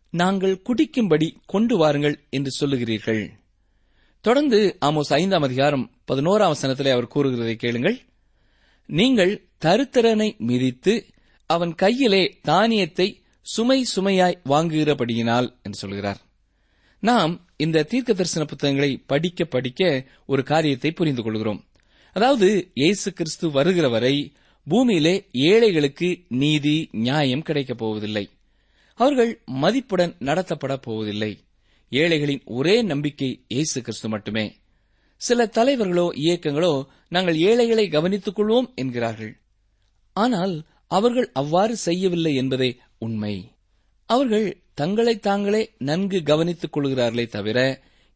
நாங்கள் 0.10 0.62
குடிக்கும்படி 0.70 1.30
கொண்டு 1.46 1.78
வாருங்கள் 1.78 2.18
என்று 2.30 2.52
சொல்லுகிறீர்கள். 2.60 3.30
தொடர்ந்து 4.22 4.78
ஆமோஸ் 4.86 5.14
ஐந்தாம் 5.22 5.42
அதிகாரம் 5.42 5.92
பதினோராம் 6.08 6.56
வசனத்திலே 6.56 6.92
அவர் 6.92 7.14
கூறுகிறதை 7.16 7.56
கேளுங்கள். 7.56 8.00
நீங்கள் 8.86 9.48
தருத்திரனை 9.66 10.38
மிதித்து 10.38 10.94
அவன் 11.50 11.74
கையிலே 11.76 12.24
தானியத்தை 12.42 13.08
சுமை 13.46 13.80
சுமையாய் 13.96 14.42
வாங்குகிறபடியினால் 14.46 15.48
என்று 15.62 15.78
சொல்கிறார். 15.80 16.20
நாம் 17.04 17.34
இந்த 17.58 17.84
தீர்க்க 17.84 18.14
தரிசன 18.14 18.44
புத்தகங்களை 18.46 18.92
படிக்க 19.12 19.46
படிக்க 19.46 19.82
ஒரு 20.26 20.42
காரியத்தை 20.44 20.92
புரிந்து 20.92 21.24
கொள்கிறோம். 21.24 21.62
அதாவது 22.16 22.50
இயேசு 22.74 23.14
கிறிஸ்து 23.14 23.52
வருகிற 23.52 23.90
வரை 23.90 24.16
பூமியிலே 24.68 25.16
ஏழைகளுக்கு 25.32 26.10
நீதி 26.28 26.76
நியாயம் 26.92 27.42
கிடைக்கப் 27.42 27.78
போவதில்லை. 27.78 28.26
அவர்கள் 29.00 29.32
மதிப்புடன் 29.46 30.16
நடத்தப்பட 30.20 30.74
போவதில்லை. 30.76 31.32
ஏழைகளின் 31.92 32.42
ஒரே 32.46 32.76
நம்பிக்கை 32.82 33.30
இயேசு 33.48 33.78
கிறிஸ்து 33.82 34.10
மட்டுமே. 34.10 34.46
சில 35.22 35.46
தலைவர்களோ 35.46 36.08
இயக்கங்களோ 36.26 36.74
நாங்கள் 37.08 37.38
ஏழைகளை 37.50 37.86
கவனித்துக் 37.88 38.38
கொள்வோம் 38.40 38.68
என்கிறார்கள். 38.76 39.34
ஆனால் 40.16 40.54
அவர்கள் 40.92 41.32
அவ்வாறு 41.32 41.76
செய்யவில்லை 41.78 42.36
என்பதே 42.36 42.70
உண்மை. 42.98 43.36
அவர்கள் 44.06 44.48
தங்களை 44.74 45.20
தாங்களே 45.20 45.62
நன்கு 45.78 46.24
கவனித்துக் 46.24 46.74
கொள்கிறார்களே 46.74 47.26
தவிர 47.28 47.60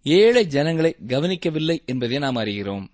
ஏழை 0.06 0.44
ஜனங்களை 0.46 0.96
கவனிக்கவில்லை 1.08 1.82
என்பதை 1.86 2.18
நாம் 2.18 2.36
அறிகிறோம். 2.36 2.86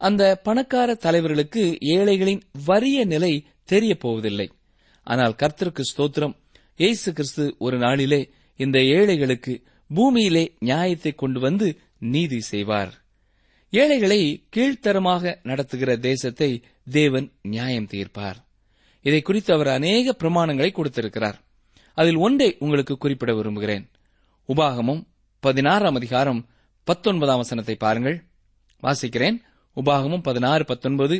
அந்த 0.00 0.22
பணக்கார 0.42 0.94
தலைவர்களுக்கு 0.94 1.62
ஏழைகளின் 1.80 2.42
வறிய 2.66 3.04
நிலை 3.04 3.32
தெரிய 3.64 3.92
போவதில்லை. 3.96 4.48
ஆனால் 5.02 5.38
கர்த்தருக்கு 5.42 5.82
ஸ்தோத்திரம். 5.90 6.34
இயேசு 6.76 7.12
கிறிஸ்து 7.12 7.54
ஒரு 7.58 7.78
நாளிலே 7.78 8.20
இந்த 8.56 8.78
ஏழைகளுக்கு 8.96 9.54
பூமியிலே 9.90 10.44
நியாயத்தை 10.58 11.12
கொண்டு 11.12 11.40
வந்து 11.40 11.68
நீதி 11.98 12.40
செய்வார். 12.40 12.92
ஏழைகளை 13.72 14.20
கீழ்த்தரமாக 14.56 15.34
நடத்துகிற 15.42 15.96
தேசத்தை 15.96 16.50
தேவன் 16.90 17.28
நியாயம் 17.42 17.88
தீர்ப்பார். 17.92 18.38
இதை 19.06 19.20
குறித்து 19.22 19.50
அவர் 19.54 19.68
அநேக 19.68 20.16
பிரமாணங்களை 20.18 20.72
கொடுத்திருக்கிறார். 20.72 21.38
அதில் 21.94 22.16
ஒன்றை 22.16 22.56
உங்களுக்கு 22.58 22.94
குறிப்பிட 22.96 23.34
விரும்புகிறேன். 23.34 23.84
உபாகமும் 24.48 25.02
பதினாறாம் 25.42 25.94
அதிகாரம் 25.94 26.40
பத்தொன்பதாம் 26.84 27.36
வசனத்தை 27.36 27.74
பாருங்கள். 27.74 28.16
வாசிக்கிறேன். 28.82 29.36
உபாகமும் 29.76 30.22
பதினாறு 30.22 30.64
பத்தொன்பது. 30.64 31.16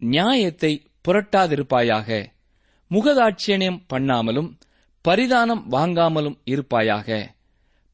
நியாயத்தை 0.00 0.72
புரட்டாதிருப்பாயாக 1.08 2.26
முகதாட்சியணியம் 2.90 3.80
பண்ணாமலும் 3.92 4.50
பரிதானம் 5.04 5.62
வாங்காமலும் 5.70 6.36
இருப்பாயாக 6.44 7.08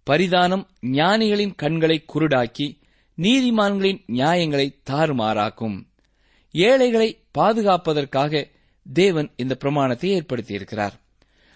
பரிதானம் 0.06 0.64
ஞானிகளின் 0.92 1.54
கண்களை 1.54 2.04
குருடாக்கி 2.06 2.66
நீதிமான்களின் 3.18 4.00
நியாயங்களை 4.06 4.66
தாறுமாறாக்கும் 4.90 5.76
ஏழைகளை 6.54 7.08
பாதுகாப்பதற்காக 7.38 8.32
தேவன் 8.92 9.32
இந்த 9.36 9.54
பிரமாணத்தை 9.54 10.10
ஏற்படுத்தியிருக்கிறார். 10.14 10.92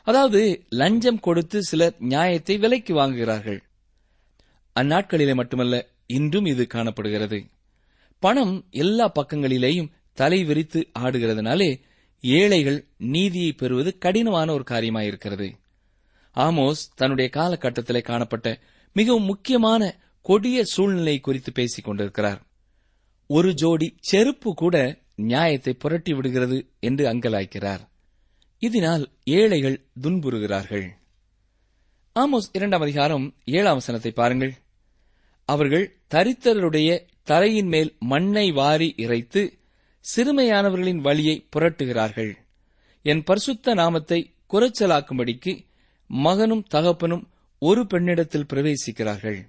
அதாவது 0.02 0.64
லஞ்சம் 0.68 1.20
கொடுத்து 1.20 1.62
சிலர் 1.62 1.94
நியாயத்தை 1.98 2.58
விலைக்கு 2.58 2.94
வாங்குகிறார்கள். 2.94 3.60
அந்நாட்களிலே 4.80 5.34
மட்டுமல்ல 5.34 5.88
இன்றும் 6.06 6.44
இது 6.44 6.66
காணப்படுகிறது. 6.66 7.46
பணம் 8.18 8.66
எல்லா 8.70 9.12
பக்கங்களிலேயும் 9.12 9.90
தலை 10.12 10.44
விரித்து 10.44 10.88
ஆடுகிறதுனாலே 10.98 11.80
ஏழைகள் 12.20 12.86
நீதியை 12.98 13.52
பெறுவது 13.52 13.98
கடினமான 13.98 14.52
ஒரு 14.52 14.64
காரியமாயிருக்கிறது. 14.70 15.52
ஆமோஸ் 16.34 16.82
தன்னுடைய 16.94 17.30
காலகட்டத்திலே 17.34 18.02
காணப்பட்ட 18.02 18.58
மிகவும் 18.92 19.24
முக்கியமான 19.24 19.98
கொடிய 20.22 20.64
சூழ்நிலை 20.64 21.20
குறித்து 21.20 21.52
பேசிக் 21.52 21.84
கொண்டிருக்கிறார் 21.84 22.42
ஒரு 23.26 23.54
ஜோடி 23.54 23.96
செருப்பு 24.00 24.54
கூட 24.54 24.98
நியாயத்தை 25.18 25.72
புரட்டி 25.72 26.12
விடுகிறது 26.14 26.70
என்று 26.80 27.12
அங்கலாய்க்கிறார். 27.12 27.80
இதனால் 28.58 29.10
ஏழைகள் 29.24 29.84
துன்புறுகிறார்கள். 30.02 30.86
ஆமோஸ் 32.14 32.48
இரண்டாம் 32.52 32.80
அதிகாரம் 32.80 33.34
ஏழாம் 33.44 33.74
வசனத்தை 33.74 34.10
பாருங்கள். 34.10 34.54
அவர்கள் 35.44 36.00
தரித்திரருடைய 36.14 37.06
தரையின் 37.24 37.66
மேல் 37.66 37.96
மண்ணை 37.98 38.50
வாரி 38.52 38.94
இறைத்து 38.96 39.58
சிறுமையானவர்களின் 40.16 41.00
வழியை 41.00 41.48
புரட்டுகிறார்கள். 41.56 42.34
என் 43.02 43.22
பரிசுத்த 43.22 43.74
நாமத்தை 43.74 44.34
குறைச்சலாக்கும்படிக்கு 44.50 45.64
மகனும் 46.06 46.66
தகப்பனும் 46.70 47.30
ஒரு 47.58 47.82
பெண்ணிடத்தில் 47.82 48.48
பிரவேசிக்கிறார்கள். 48.52 49.40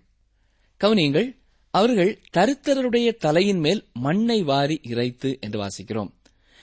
கவனியுங்கள் 0.80 1.39
அவர்கள் 1.70 2.22
தருத்தருடைய 2.38 3.16
தலையின் 3.16 3.60
மேல் 3.60 3.88
மண்ணை 3.94 4.44
வாரி 4.44 4.80
இறைத்து 4.84 5.38
என்று 5.42 5.60
வாசிக்கிறோம். 5.64 6.12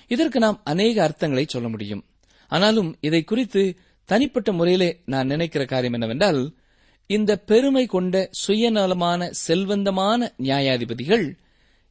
இதற்கு 0.09 0.39
நாம் 0.39 0.61
அநேக 0.65 1.09
அர்த்தங்களை 1.09 1.47
சொல்ல 1.47 1.69
முடியும். 1.69 2.05
ஆனாலும் 2.49 2.97
இதை 3.01 3.25
குறித்து 3.25 3.77
தனிப்பட்ட 4.05 4.53
முறையிலே 4.53 5.03
நான் 5.05 5.27
நினைக்கிற 5.27 5.65
காரியம் 5.65 5.93
என்னவென்றால் 5.93 6.55
இந்த 7.07 7.39
பெருமை 7.39 7.87
கொண்ட 7.87 8.29
சுயநலமான 8.31 9.31
செல்வந்தமான 9.49 10.35
நியாயாதிபதிகள் 10.39 11.37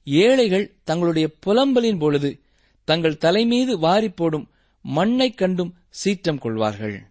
ஏழைகள் 0.03 0.75
தங்களுடைய 0.83 1.31
புலம்பலின் 1.39 1.99
பொழுது 1.99 2.39
தங்கள் 2.83 3.17
தலைமீது 3.17 3.79
வாரி 3.79 4.09
போடும் 4.09 4.49
மண்ணைக் 4.81 5.37
கண்டும் 5.37 5.75
சீற்றம் 5.89 6.37
கொள்வார்கள். 6.37 7.03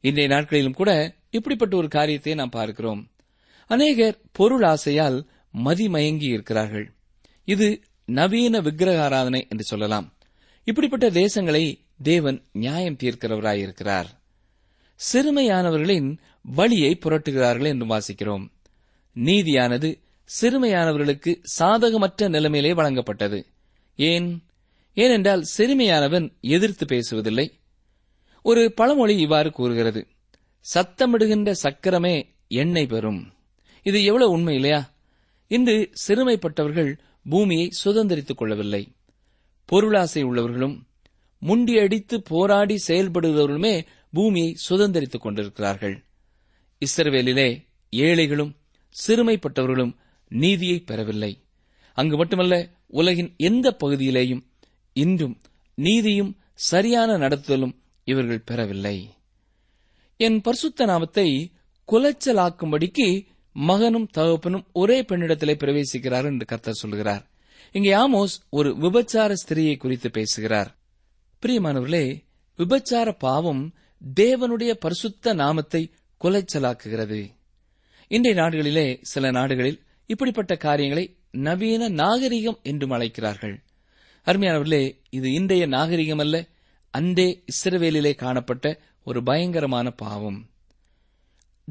இன்றைய 0.00 0.34
நாட்களிலும் 0.34 0.72
கூட 0.72 1.14
இப்படிப்பட்ட 1.30 1.76
ஒரு 1.76 1.88
காரியத்தை 1.88 2.34
நாம் 2.34 2.48
பார்க்கிறோம். 2.48 3.10
அநேகர் 3.68 4.20
பொருள் 4.32 4.62
ஆசையால் 4.62 5.26
மதிமயங்கி 5.64 6.22
இருக்கிறார்கள். 6.22 6.94
இது 7.44 7.80
நவீன 8.04 8.60
விக்கிரக 8.60 9.02
ஆராதனை 9.02 9.46
என்று 9.48 9.64
சொல்லலாம். 9.64 10.16
இப்படிப்பட்ட 10.64 11.10
தேசங்களை 11.10 11.78
தேவன் 12.02 12.44
நியாயம் 12.52 12.96
தீர்க்கிறவராயிருக்கிறார். 12.96 14.04
சிறுமையானவர்களின் 15.12 16.18
வழியை 16.42 16.98
புரட்டுகிறார்கள் 17.00 17.66
என்று 17.66 17.86
வாசிக்கிறோம். 17.86 18.50
நீதியானது 19.16 20.00
சிறுமையானவர்களுக்கு 20.40 21.40
சாதகமற்ற 21.42 22.28
நிலைமையிலே 22.28 22.74
வழங்கப்பட்டது. 22.74 23.44
ஏன்? 23.96 24.42
ஏனென்றால் 24.94 25.44
சிறுமையானவன் 25.56 26.32
எதிர்த்து 26.40 26.86
பேசுவதில்லை. 26.86 27.52
ஒரு 28.42 28.72
பழமொழி 28.72 29.18
இவ்வாறு 29.18 29.52
கூறுகிறது. 29.52 30.06
சத்தமிடுகின்ற 30.74 31.54
சக்கரமே 31.62 32.34
எண்ணெய் 32.48 32.86
பெறும். 32.86 33.32
இது 33.88 34.04
எவ்வளவு 34.04 34.30
உண்மை 34.30 34.54
இல்லையா? 34.54 34.80
இன்று 35.48 35.76
சிறுமைப்பட்டவர்கள் 36.06 36.98
பூமியை 37.28 37.70
சுதந்திரித்துக் 37.84 38.36
கொள்ளவில்லை. 38.36 38.92
பொருளாசை 39.64 40.24
உள்ளவர்களும் 40.24 40.76
முண்டியடித்து 41.38 42.22
போராடி 42.22 42.76
செயல்படுகிறவர்களுமே 42.86 43.74
பூமியை 44.12 44.56
சுதந்திரித்துக் 44.68 45.20
கொண்டிருக்கிறார்கள். 45.20 45.96
இஸ்ரவேலிலே 46.86 47.48
ஏழைகளும் 47.90 48.56
சிறுமைப்பட்டவர்களும் 49.06 49.94
நீதியை 50.28 50.78
பெறவில்லை. 50.78 51.32
அங்கு 51.94 52.16
மட்டுமல்ல 52.16 52.70
உலகின் 52.86 53.34
எந்த 53.36 53.76
பகுதியிலேயும் 53.84 54.44
இன்றும் 54.92 55.40
நீதியும் 55.74 56.36
சரியான 56.54 57.28
நடத்துதலும் 57.28 57.74
இவர்கள் 58.04 58.46
பெறவில்லை. 58.46 59.10
என் 60.16 60.40
பரிசுத்த 60.40 60.84
நாமத்தை 60.84 61.52
குலைச்சலாக்கும்படிக்கு 61.92 63.26
மகனும் 63.60 64.08
தகப்பனும் 64.16 64.66
ஒரே 64.72 65.02
பெண்ணிடத்திலே 65.02 65.54
பிரவேசிக்கிறார் 65.54 66.24
என்று 66.24 66.46
கர்த்தர் 66.46 66.74
சொல்கிறார் 66.74 67.24
இங்கே 67.72 67.92
ஆமோஸ் 67.92 68.34
ஒரு 68.48 68.70
விபச்சார 68.78 69.34
ஸ்திரியை 69.34 69.76
குறித்து 69.76 70.10
பேசுகிறார். 70.10 70.78
பிரியமானவர்களே 71.42 72.22
விபச்சார 72.56 73.12
பாவம் 73.18 73.74
தேவனுடைய 74.14 74.70
பரிசுத்த 74.70 75.32
நாமத்தை 75.32 75.90
குலைச்சலாக்குகிறது. 76.24 77.30
இன்றைய 78.08 78.42
நாடுகளிலே 78.42 78.98
சில 79.02 79.30
நாடுகளில் 79.30 79.82
இப்படிப்பட்ட 80.06 80.56
காரியங்களை 80.56 81.16
நவீன 81.30 81.88
நாகரிகம் 81.88 82.58
என்றும் 82.62 82.90
அழைக்கிறார்கள். 82.90 83.62
அருமையானவர்களே 84.26 84.98
இது 85.10 85.32
இன்றைய 85.32 85.66
நாகரிகம் 85.66 86.18
அல்ல 86.18 86.46
அன்றே 86.90 87.44
இஸ்ரவேலிலே 87.52 88.14
காணப்பட்ட 88.14 88.80
ஒரு 89.04 89.22
பயங்கரமான 89.22 89.90
பாவம். 89.90 90.48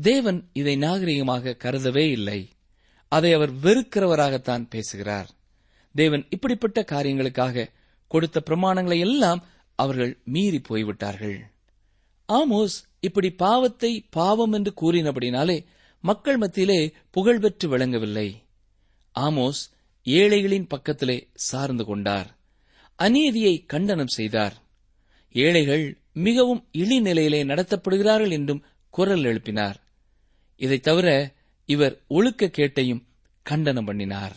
தேவன் 0.01 0.49
இதை 0.53 0.75
நாகரிகமாக 0.75 1.57
கருதவே 1.63 2.09
இல்லை. 2.09 2.49
அதை 3.07 3.33
அவர் 3.33 3.53
வெறுக்கிறவராகத்தான் 3.53 4.65
பேசுகிறார். 4.69 5.29
தேவன் 5.95 6.25
இப்படிப்பட்ட 6.29 6.81
காரியங்களுக்காக 6.81 7.67
கொடுத்த 8.07 8.43
பிரமாணங்களை 8.45 8.99
எல்லாம் 8.99 9.43
அவர்கள் 9.75 10.17
மீறி 10.23 10.59
போய்விட்டார்கள். 10.59 11.51
ஆமோஸ் 12.27 12.77
இப்படி 12.99 13.29
பாவத்தை 13.29 14.05
பாவம் 14.09 14.51
என்று 14.51 14.73
கூறினபடினாலே 14.81 15.65
மக்கள் 16.01 16.37
மத்தியிலே 16.37 16.93
புகழ் 17.09 17.39
பெற்று 17.39 17.69
விளங்கவில்லை. 17.69 18.43
ஆமோஸ் 19.19 19.61
ஏழைகளின் 20.03 20.67
பக்கத்திலே 20.67 21.27
சார்ந்து 21.33 21.85
கொண்டார். 21.85 22.37
அநீதியை 22.95 23.65
கண்டனம் 23.65 24.07
செய்தார். 24.07 24.53
ஏழைகள் 25.31 25.97
மிகவும் 26.13 26.67
இழிநிலையிலே 26.77 27.41
நடத்தப்படுகிறார்கள் 27.45 28.31
என்றும் 28.31 28.63
குரல் 28.89 29.21
எழுப்பினார். 29.21 29.75
இதைத் 30.57 30.83
தவிர 30.83 31.33
இவர் 31.65 32.01
ஒழுக்க 32.07 32.45
கேட்டையும் 32.45 33.03
கண்டனம் 33.43 33.85
பண்ணினார். 33.85 34.35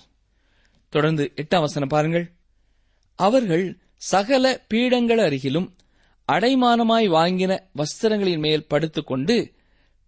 தொடர்ந்து 0.88 1.32
எட்டாம் 1.36 1.60
வசனம் 1.60 1.88
பாருங்கள். 1.88 2.32
அவர்கள் 3.14 3.78
சகல 3.96 4.66
பீடங்கள் 4.74 5.18
அருகிலும் 5.18 5.72
அடைமானமாய் 6.32 7.08
வாங்கின 7.08 7.60
வஸ்திரங்களின் 7.74 8.38
மேல் 8.38 8.66
படுத்துக்கொண்டு 8.66 9.52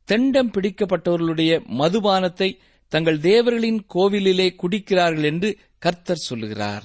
தெண்டம் 0.04 0.50
பிடிக்கப்பட்டவர்களுடைய 0.50 1.66
மதுபானத்தை 1.66 2.58
தங்கள் 2.88 3.18
தேவர்களின் 3.18 3.86
கோவிலிலே 3.94 4.54
குடிக்கிறார்கள் 4.54 5.24
என்று 5.24 5.58
கர்த்தர் 5.78 6.16
சொல்லுகிறார். 6.16 6.84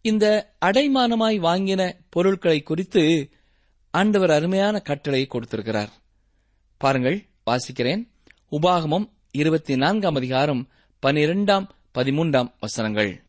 இந்த 0.00 0.54
அடைமானமாய் 0.60 1.38
வாங்கின 1.38 1.94
பொருட்களை 2.08 2.62
குறித்து 2.62 3.30
ஆண்டவர் 3.90 4.30
அருமையான 4.30 4.80
கட்டளை 4.80 5.26
கொடுத்திருக்கிறார். 5.26 5.90
பாருங்கள் 6.76 7.26
வாசிக்கிறேன். 7.50 8.11
உபாகமம் 8.60 9.10
இருபத்தி 9.30 9.76
நான்காம் 9.76 10.14
அதிகாரம் 10.14 10.68
பனிரெண்டாம் 11.02 11.68
பதிமூன்றாம் 11.94 12.52
வசனங்கள். 12.60 13.22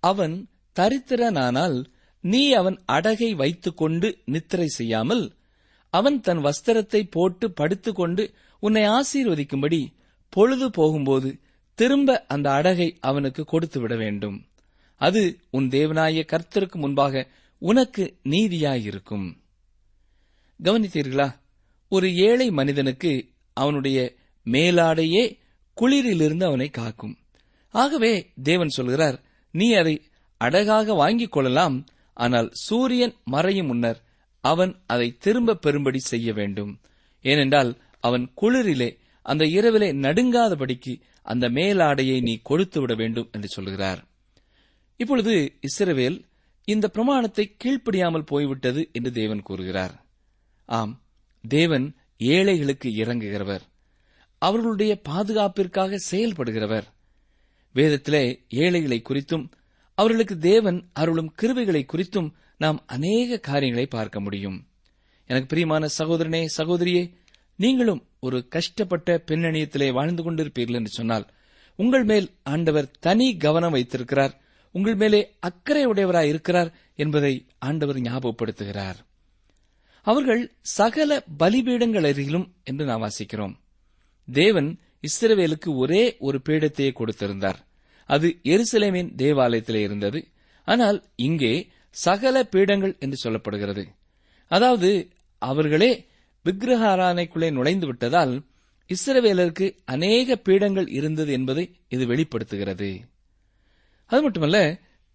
அவன் 0.00 0.48
தரித்திரனானால் 0.80 1.84
நீ 2.20 2.52
அவன் 2.52 2.82
அடகை 2.84 3.34
வைத்துக்கொண்டு 3.34 4.18
நித்திரை 4.24 4.66
செய்யாமல் 4.66 5.34
அவன் 5.90 6.20
தன் 6.20 6.38
வஸ்திரத்தை 6.38 7.06
போட்டு 7.10 7.52
படுத்துக்கொண்டு 7.52 8.34
உன்னை 8.60 8.82
ஆசீர்வதிக்கும்படி 8.82 9.86
பொழுது 10.28 10.70
போகும்போது 10.70 11.40
திரும்ப 11.74 12.24
அந்த 12.28 12.52
அடகை 12.52 12.96
அவனுக்கு 13.00 13.44
கொடுத்து 13.44 13.80
விட 13.80 13.96
வேண்டும். 13.96 14.46
அது 14.96 15.40
உன் 15.50 15.68
தேவனாய 15.68 16.26
கர்த்தருக்கு 16.32 16.74
முன்பாக 16.74 17.28
உனக்கு 17.58 18.16
நீதியாயிருக்கும். 18.24 19.36
கவனித்தீர்களா? 20.62 21.34
ஒரு 21.88 22.14
ஏழை 22.14 22.50
மனிதனுக்கு 22.50 23.34
அவனுடைய 23.56 23.98
மேலாடையே 24.46 25.24
குளிரிலிருந்து 25.76 26.44
அவனை 26.44 26.68
காக்கும். 26.70 27.14
ஆகவே 27.74 28.12
தேவன் 28.42 28.68
சொல்கிறார் 28.68 29.16
நீ 29.54 29.68
அதை 29.72 29.94
அடகாக 30.40 30.94
வாங்கிக் 30.96 31.32
கொள்ளலாம் 31.32 31.76
ஆனால் 32.16 32.48
சூரியன் 32.66 33.14
மறையும் 33.24 33.66
முன்னர் 33.66 34.00
அவன் 34.44 34.72
அதை 34.86 35.08
திரும்ப 35.18 35.58
பெறும்படி 35.66 36.00
செய்ய 36.12 36.28
வேண்டும். 36.32 36.72
ஏனென்றால் 37.24 37.70
அவன் 38.00 38.24
குளிரிலே 38.40 38.90
அந்த 39.26 39.44
இரவிலே 39.56 39.88
நடுங்காதபடிக்கு 40.04 40.94
அந்த 41.22 41.46
மேலாடையை 41.48 42.18
நீ 42.22 42.34
கொடுத்து 42.42 42.78
விட 42.80 42.94
வேண்டும் 42.94 43.28
என்று 43.32 43.48
சொல்கிறார். 43.48 44.00
இப்பொழுது 45.00 45.34
இஸ்ரவேல் 45.68 46.18
இந்த 46.68 46.86
பிரமாணத்தை 46.88 47.44
கீழ்ப்படியாமல் 47.64 48.28
போய்விட்டது 48.30 48.82
என்று 48.92 49.10
தேவன் 49.12 49.42
கூறுகிறார். 49.42 49.94
ஆம் 50.68 50.92
தேவன் 51.44 51.86
ஏழைகளுக்கு 52.18 52.88
இறங்குகிறவர். 52.88 53.60
அவர்களுடைய 54.38 55.00
பாதுகாப்பிற்காக 55.02 55.98
செயல்படுகிறவர். 56.10 56.82
வேதத்திலே 57.74 58.44
ஏழைகளை 58.48 59.02
குறித்தும் 59.08 59.50
அவர்களுக்கு 59.94 60.38
தேவன் 60.38 60.88
அருளும் 60.92 61.34
கிருவைகளை 61.42 61.86
குறித்தும் 61.92 62.30
நாம் 62.56 62.82
அநேக 62.86 63.38
காரியங்களை 63.38 63.86
பார்க்க 63.86 64.20
முடியும். 64.20 64.66
எனக்கு 65.26 65.46
பிரியமான 65.46 65.86
சகோதரனே 65.98 66.46
சகோதரியே 66.56 67.14
நீங்களும் 67.56 68.06
ஒரு 68.20 68.48
கஷ்டப்பட்ட 68.48 69.22
பின்னணியத்திலே 69.26 69.92
வாழ்ந்து 69.92 70.32
கொண்டிருப்பீர்கள் 70.32 70.74
என்று 70.74 70.88
சொன்னால் 70.88 71.26
உங்கள் 71.76 72.04
மேல் 72.04 72.30
ஆண்டவர் 72.42 72.90
தனி 73.00 73.36
கவனம் 73.36 73.70
வைத்திருக்கிறார். 73.70 74.40
உங்கள் 74.70 74.94
மேலே 74.94 75.36
அக்கறை 75.40 75.86
உடையவராய் 75.86 76.28
இருக்கிறார் 76.28 76.74
என்பதை 76.96 77.46
ஆண்டவர் 77.58 77.96
ஞாபகப்படுத்துகிறார். 77.96 78.96
அவர்கள் 80.06 80.42
சகல 80.60 81.10
பலிபீடங்கள் 81.38 82.06
அருகிலும் 82.10 82.46
என்று 82.64 82.84
நாம் 82.84 83.04
வாசிக்கிறோம். 83.04 83.54
தேவன் 84.28 84.68
இஸ்ரவேலுக்கு 85.04 85.70
ஒரே 85.76 86.02
ஒரு 86.18 86.38
பீடத்தையே 86.48 86.90
கொடுத்திருந்தார். 86.92 87.58
அது 88.10 88.28
எருசலேமின் 88.44 89.10
தேவாலயத்திலே 89.16 89.80
இருந்தது. 89.82 90.20
ஆனால் 90.68 90.98
இங்கே 91.16 91.52
சகல 91.96 92.36
பீடங்கள் 92.54 92.94
என்று 92.98 93.16
சொல்லப்படுகிறது. 93.24 93.84
அதாவது 94.50 94.90
அவர்களே 95.42 95.90
விக்கிரகாரானைக்குள்ளே 96.44 97.48
நுழைந்து 97.50 97.86
விட்டதால் 97.86 98.34
இஸ்ரவேலருக்கு 98.90 99.66
அநேக 99.84 100.38
பீடங்கள் 100.48 100.88
இருந்தது 100.88 101.30
என்பதை 101.32 101.64
இது 101.88 102.04
வெளிப்படுத்துகிறது. 102.06 102.90
அது 104.10 104.20
மட்டுமல்ல 104.22 104.58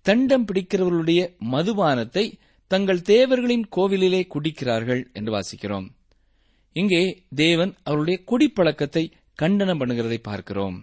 தண்டம் 0.06 0.45
பிடிக்கிறவர்களுடைய 0.45 1.21
மதுபானத்தை 1.51 2.25
தங்கள் 2.73 3.01
தேவர்களின் 3.01 3.65
கோவிலிலே 3.75 4.21
குடிக்கிறார்கள் 4.34 5.01
என்று 5.13 5.31
வாசிக்கிறோம். 5.36 5.88
இங்கே 6.75 7.01
தேவன் 7.36 7.71
அவருடைய 7.84 8.17
குடிப்பழக்கத்தை 8.29 9.03
கண்டனம் 9.39 9.79
பண்ணுகிறதை 9.79 10.19
பார்க்கிறோம். 10.21 10.77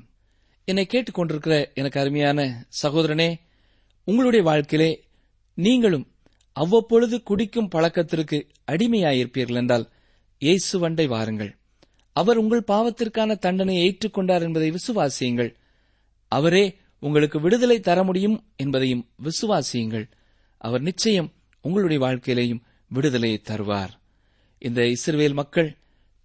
என்னை 0.69 0.85
கேட்டுக்கொண்டிருக்கிற 0.87 1.57
எனக்கு 1.75 2.01
அருமையான 2.01 2.67
சகோதரனே 2.83 3.31
உங்களுடைய 4.09 4.43
வாழ்க்கையிலே 4.49 4.91
நீங்களும் 5.59 6.07
அவ்வப்பொழுது 6.57 7.17
குடிக்கும் 7.23 7.71
பழக்கத்திற்கு 7.75 8.39
அடிமையாயிருப்பீர்கள் 8.73 9.61
என்றால் 9.63 9.87
இயேசுவண்டை 10.43 11.07
வாருங்கள். 11.15 11.53
அவர் 12.17 12.37
உங்கள் 12.37 12.69
பாவத்திற்கான 12.73 13.39
தண்டனையை 13.39 13.83
ஏற்றுக்கொண்டார் 13.87 14.45
என்பதை 14.47 14.69
விசுவாசியுங்கள். 14.71 15.51
அவரே 16.33 16.65
உங்களுக்கு 17.03 17.39
விடுதலை 17.41 17.81
தர 17.81 17.99
முடியும் 18.03 18.39
என்பதையும் 18.57 19.05
விசுவாசியுங்கள். 19.23 20.07
அவர் 20.61 20.83
நிச்சயம் 20.83 21.29
உங்களுடைய 21.61 22.07
வாழ்க்கையிலையும் 22.07 22.61
விடுதலையை 22.89 23.43
தருவார். 23.45 23.89
இந்த 24.59 24.83
இஸ்ரவேல் 24.83 25.33
மக்கள் 25.33 25.77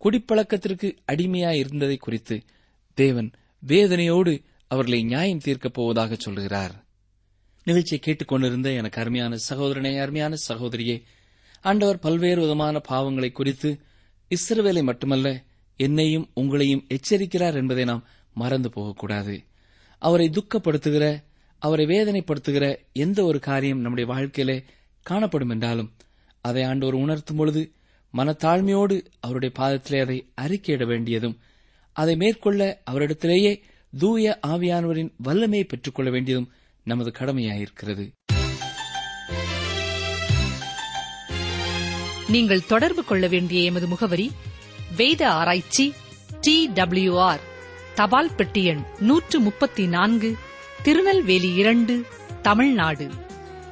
குடிப்பழக்கத்திற்கு 0.04 0.98
அடிமையாய் 1.12 1.56
இருந்ததை 1.56 1.98
குறித்து 1.98 2.42
தேவன் 2.94 3.32
வேதனையோடு 3.68 4.44
அவர்களை 4.68 5.04
நியாயம் 5.04 5.42
தீர்க்கப் 5.44 5.74
போவதாக 5.74 6.16
சொல்கிறார். 6.16 6.86
நிகழ்ச்சியை 7.64 8.00
கேட்டுக்கொண்டிருந்த 8.00 8.72
எனக்கு 8.72 9.02
அருமையான 9.02 9.38
சகோதரனே 9.50 10.02
அருமையான 10.02 10.36
சகோதரியே 10.48 11.02
ஆண்டவர் 11.62 12.00
பல்வேறு 12.00 12.42
விதமான 12.42 12.82
பாவங்களை 12.90 13.32
குறித்து 13.32 13.80
இஸ்ரவேலை 14.30 14.84
மட்டுமல்ல 14.84 15.44
என்னையும் 15.78 16.30
உங்களையும் 16.36 16.88
எச்சரிக்கிறார் 16.88 17.54
என்பதை 17.54 17.84
நாம் 17.84 18.08
மறந்து 18.34 18.70
போகக்கூடாது. 18.70 19.44
அவரை 20.00 20.30
துக்கப்படுத்துகிற 20.30 21.24
அவரை 21.60 21.86
வேதனைப்படுத்துகிற 21.86 22.78
எந்த 22.94 23.24
ஒரு 23.24 23.40
காரியம் 23.40 23.80
நம்முடைய 23.80 24.14
வாழ்க்கையிலே 24.14 24.64
காணப்படும் 25.04 25.50
என்றாலும் 25.50 25.92
அதை 26.42 26.64
ஆண்டவர் 26.64 26.94
உணர்த்தும் 26.94 27.38
பொழுது 27.38 27.74
மனத்தாழ்மையோடு 28.14 29.06
அவருடைய 29.20 29.56
பாதத்திலே 29.60 30.02
அதை 30.02 30.32
அறிக்கையிட 30.42 30.86
வேண்டியதும் 30.86 31.40
அதை 31.94 32.16
மேற்கொள்ள 32.16 32.82
அவரிடத்திலேயே 32.92 33.62
தூய 34.00 34.40
ஆவியானவரின் 34.48 35.12
வல்லமையை 35.18 35.64
பெற்றுக்கொள்ள 35.64 36.12
வேண்டியதும் 36.12 36.52
நமது 36.84 37.12
கடமையாயிருக்கிறது. 37.20 38.06
நீங்கள் 42.28 42.66
தொடர்பு 42.66 43.04
கொள்ள 43.04 43.28
வேண்டிய 43.28 43.62
எமது 43.62 43.88
முகவரி 43.88 44.32
வேத 44.98 45.32
ஆராய்ச்சி 45.32 45.94
டி 46.42 46.72
ஆர் 47.16 47.40
தபால் 47.96 48.36
பெட்டி 48.36 48.64
எண் 48.64 48.84
நூற்று 49.00 49.40
முப்பத்தி 49.40 49.88
நான்கு 49.88 50.36
திருநெல்வேலி 50.84 51.54
இரண்டு 51.54 52.06
தமிழ்நாடு. 52.42 53.08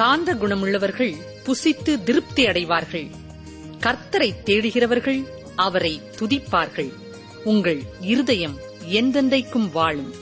சாந்த 0.00 0.34
குணமுள்ளவர்கள் 0.34 1.14
புசித்து 1.44 2.02
திருப்தி 2.02 2.46
அடைவார்கள். 2.46 3.08
கர்த்தரை 3.80 4.34
தேடுகிறவர்கள் 4.44 5.24
அவரை 5.56 6.00
துதிப்பார்கள். 6.18 6.92
உங்கள் 7.44 7.82
இருதயம் 8.00 8.58
எந்தெந்தைக்கும் 8.90 9.70
வாழும். 9.72 10.14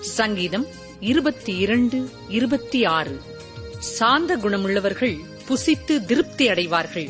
சங்கீதம் 0.00 0.66
இருபத்தி 1.00 1.56
இரண்டு 1.56 2.10
இருபத்தி 2.28 2.84
ஆறு 2.84 3.20
சாந்த 3.78 4.36
குணமுள்ளவர்கள் 4.36 5.18
புசித்து 5.46 6.04
திருப்தி 6.04 6.48
அடைவார்கள். 6.48 7.08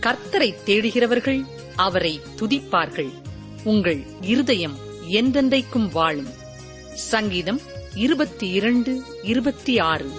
கர்த்தரை 0.00 0.54
தேடுகிறவர்கள் 0.64 1.44
அவரை 1.76 2.20
துதிப்பார்கள். 2.40 3.12
உங்கள் 3.64 4.02
இருதயம் 4.20 4.78
எந்தெந்தைக்கும் 5.10 5.90
வாழும். 5.92 6.30
சங்கீதம் 6.94 7.60
இருபத்தி 7.94 8.48
இரண்டு 8.48 9.02
இருபத்தி 9.22 9.78
ஆறு 9.78 10.10